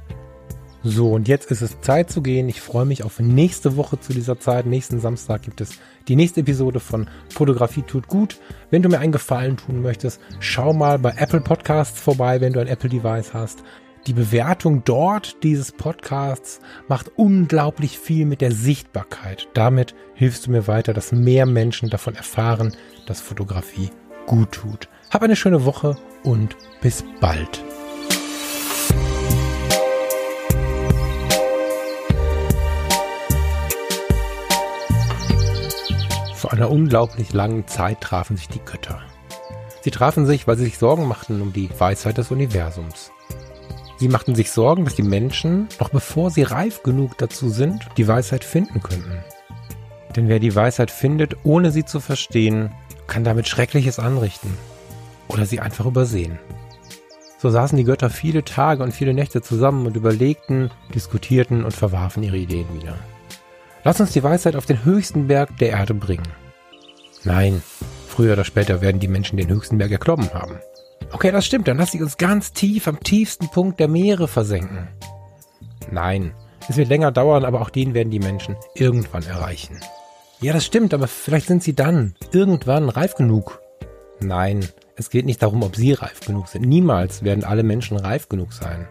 So, 0.85 1.11
und 1.11 1.29
jetzt 1.29 1.49
ist 1.49 1.61
es 1.61 1.79
Zeit 1.79 2.11
zu 2.11 2.21
gehen. 2.21 2.49
Ich 2.49 2.59
freue 2.59 2.85
mich 2.85 3.03
auf 3.03 3.19
nächste 3.19 3.77
Woche 3.77 3.99
zu 4.01 4.11
dieser 4.11 4.37
Zeit. 4.39 4.65
Nächsten 4.65 4.99
Samstag 4.99 5.43
gibt 5.43 5.61
es 5.61 5.79
die 6.09 6.17
nächste 6.17 6.41
Episode 6.41 6.81
von 6.81 7.07
Fotografie 7.29 7.83
tut 7.83 8.07
gut. 8.07 8.37
Wenn 8.69 8.81
du 8.81 8.89
mir 8.89 8.99
einen 8.99 9.13
Gefallen 9.13 9.55
tun 9.55 9.81
möchtest, 9.81 10.19
schau 10.41 10.73
mal 10.73 10.99
bei 10.99 11.13
Apple 11.17 11.39
Podcasts 11.39 12.01
vorbei, 12.01 12.41
wenn 12.41 12.51
du 12.51 12.59
ein 12.59 12.67
Apple 12.67 12.89
Device 12.89 13.33
hast. 13.33 13.63
Die 14.07 14.13
Bewertung 14.13 14.83
dort 14.83 15.41
dieses 15.43 15.71
Podcasts 15.71 16.59
macht 16.89 17.09
unglaublich 17.15 17.97
viel 17.97 18.25
mit 18.25 18.41
der 18.41 18.51
Sichtbarkeit. 18.51 19.47
Damit 19.53 19.95
hilfst 20.15 20.47
du 20.47 20.51
mir 20.51 20.67
weiter, 20.67 20.93
dass 20.93 21.13
mehr 21.13 21.45
Menschen 21.45 21.89
davon 21.89 22.15
erfahren, 22.15 22.75
dass 23.07 23.21
Fotografie 23.21 23.89
gut 24.25 24.51
tut. 24.51 24.89
Hab 25.09 25.23
eine 25.23 25.37
schöne 25.37 25.63
Woche 25.63 25.95
und 26.23 26.57
bis 26.81 27.05
bald. 27.21 27.63
Einer 36.53 36.69
unglaublich 36.69 37.33
langen 37.33 37.67
Zeit 37.67 37.99
trafen 38.01 38.37
sich 38.37 38.47
die 38.47 38.63
Götter. 38.63 39.01
Sie 39.81 39.91
trafen 39.91 40.25
sich, 40.25 40.47
weil 40.47 40.55
sie 40.55 40.65
sich 40.65 40.77
Sorgen 40.77 41.07
machten 41.07 41.41
um 41.41 41.51
die 41.51 41.69
Weisheit 41.77 42.17
des 42.17 42.29
Universums. 42.29 43.11
Sie 43.97 44.07
machten 44.07 44.35
sich 44.35 44.51
Sorgen, 44.51 44.85
dass 44.85 44.95
die 44.95 45.03
Menschen, 45.03 45.67
noch 45.79 45.89
bevor 45.89 46.29
sie 46.29 46.43
reif 46.43 46.83
genug 46.83 47.17
dazu 47.17 47.49
sind, 47.49 47.87
die 47.97 48.07
Weisheit 48.07 48.43
finden 48.43 48.81
könnten. 48.81 49.23
Denn 50.15 50.29
wer 50.29 50.39
die 50.39 50.55
Weisheit 50.55 50.91
findet, 50.91 51.37
ohne 51.43 51.71
sie 51.71 51.85
zu 51.85 51.99
verstehen, 51.99 52.71
kann 53.07 53.23
damit 53.23 53.47
Schreckliches 53.47 53.97
anrichten 53.97 54.55
oder 55.27 55.45
sie 55.47 55.59
einfach 55.59 55.85
übersehen. 55.85 56.37
So 57.39 57.49
saßen 57.49 57.77
die 57.77 57.83
Götter 57.83 58.09
viele 58.09 58.45
Tage 58.45 58.83
und 58.83 58.93
viele 58.93 59.13
Nächte 59.13 59.41
zusammen 59.41 59.87
und 59.87 59.97
überlegten, 59.97 60.69
diskutierten 60.93 61.65
und 61.65 61.73
verwarfen 61.73 62.21
ihre 62.21 62.37
Ideen 62.37 62.67
wieder. 62.75 62.95
Lass 63.83 63.99
uns 63.99 64.11
die 64.11 64.23
Weisheit 64.23 64.55
auf 64.55 64.65
den 64.65 64.85
höchsten 64.85 65.27
Berg 65.27 65.57
der 65.57 65.71
Erde 65.71 65.93
bringen. 65.93 66.42
Nein, 67.23 67.63
früher 68.07 68.33
oder 68.33 68.43
später 68.43 68.81
werden 68.81 68.99
die 68.99 69.07
Menschen 69.07 69.37
den 69.37 69.49
höchsten 69.49 69.77
Berg 69.77 69.91
erklommen 69.91 70.33
haben. 70.33 70.59
Okay, 71.11 71.31
das 71.31 71.45
stimmt, 71.45 71.67
dann 71.67 71.77
lass 71.77 71.91
sie 71.91 72.01
uns 72.01 72.17
ganz 72.17 72.53
tief 72.53 72.87
am 72.87 72.99
tiefsten 72.99 73.47
Punkt 73.49 73.79
der 73.79 73.87
Meere 73.87 74.27
versenken. 74.27 74.87
Nein, 75.91 76.33
es 76.67 76.77
wird 76.77 76.89
länger 76.89 77.11
dauern, 77.11 77.45
aber 77.45 77.61
auch 77.61 77.69
den 77.69 77.93
werden 77.93 78.11
die 78.11 78.19
Menschen 78.19 78.55
irgendwann 78.75 79.23
erreichen. 79.23 79.79
Ja, 80.41 80.53
das 80.53 80.65
stimmt, 80.65 80.93
aber 80.93 81.07
vielleicht 81.07 81.47
sind 81.47 81.63
sie 81.63 81.73
dann 81.75 82.15
irgendwann 82.31 82.89
reif 82.89 83.15
genug. 83.15 83.61
Nein, 84.19 84.65
es 84.95 85.09
geht 85.09 85.25
nicht 85.25 85.41
darum, 85.41 85.63
ob 85.63 85.75
sie 85.75 85.93
reif 85.93 86.19
genug 86.21 86.47
sind. 86.47 86.65
Niemals 86.65 87.23
werden 87.23 87.43
alle 87.43 87.63
Menschen 87.63 87.97
reif 87.97 88.27
genug 88.27 88.51
sein. 88.53 88.87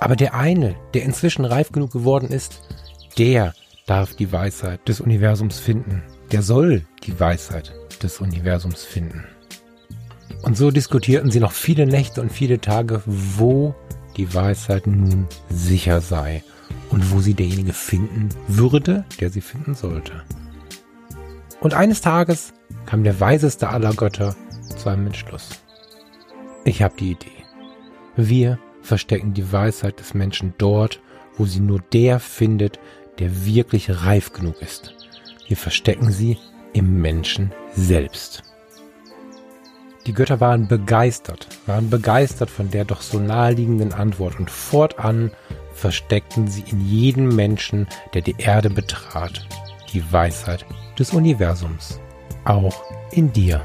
Aber 0.00 0.16
der 0.16 0.34
eine, 0.34 0.74
der 0.94 1.04
inzwischen 1.04 1.44
reif 1.44 1.72
genug 1.72 1.92
geworden 1.92 2.28
ist, 2.28 2.60
der 3.18 3.54
darf 3.86 4.14
die 4.14 4.32
Weisheit 4.32 4.86
des 4.88 5.00
Universums 5.00 5.58
finden 5.58 6.02
der 6.32 6.42
soll 6.42 6.82
die 7.04 7.18
Weisheit 7.20 7.72
des 8.02 8.20
Universums 8.20 8.84
finden. 8.84 9.24
Und 10.42 10.56
so 10.56 10.70
diskutierten 10.70 11.30
sie 11.30 11.40
noch 11.40 11.52
viele 11.52 11.86
Nächte 11.86 12.20
und 12.20 12.32
viele 12.32 12.60
Tage, 12.60 13.02
wo 13.06 13.74
die 14.16 14.34
Weisheit 14.34 14.86
nun 14.86 15.28
sicher 15.50 16.00
sei 16.00 16.42
und 16.90 17.12
wo 17.12 17.20
sie 17.20 17.34
derjenige 17.34 17.72
finden 17.72 18.30
würde, 18.48 19.04
der 19.20 19.30
sie 19.30 19.40
finden 19.40 19.74
sollte. 19.74 20.24
Und 21.60 21.74
eines 21.74 22.00
Tages 22.00 22.52
kam 22.86 23.04
der 23.04 23.20
weiseste 23.20 23.68
aller 23.68 23.94
Götter 23.94 24.34
zu 24.76 24.88
einem 24.88 25.06
Entschluss. 25.06 25.50
Ich 26.64 26.82
habe 26.82 26.94
die 26.98 27.12
Idee. 27.12 27.28
Wir 28.16 28.58
verstecken 28.82 29.32
die 29.32 29.52
Weisheit 29.52 30.00
des 30.00 30.14
Menschen 30.14 30.54
dort, 30.58 31.00
wo 31.36 31.46
sie 31.46 31.60
nur 31.60 31.80
der 31.92 32.18
findet, 32.18 32.80
der 33.18 33.46
wirklich 33.46 34.04
reif 34.04 34.32
genug 34.32 34.60
ist. 34.60 35.01
Wir 35.52 35.58
verstecken 35.58 36.10
sie 36.10 36.38
im 36.72 37.02
Menschen 37.02 37.52
selbst. 37.74 38.42
Die 40.06 40.14
Götter 40.14 40.40
waren 40.40 40.66
begeistert, 40.66 41.46
waren 41.66 41.90
begeistert 41.90 42.48
von 42.48 42.70
der 42.70 42.86
doch 42.86 43.02
so 43.02 43.18
naheliegenden 43.18 43.92
Antwort 43.92 44.38
und 44.38 44.50
fortan 44.50 45.30
versteckten 45.74 46.48
sie 46.48 46.64
in 46.70 46.80
jedem 46.80 47.36
Menschen, 47.36 47.86
der 48.14 48.22
die 48.22 48.36
Erde 48.38 48.70
betrat, 48.70 49.46
die 49.92 50.02
Weisheit 50.10 50.64
des 50.98 51.12
Universums, 51.12 52.00
auch 52.46 52.82
in 53.10 53.30
dir. 53.30 53.60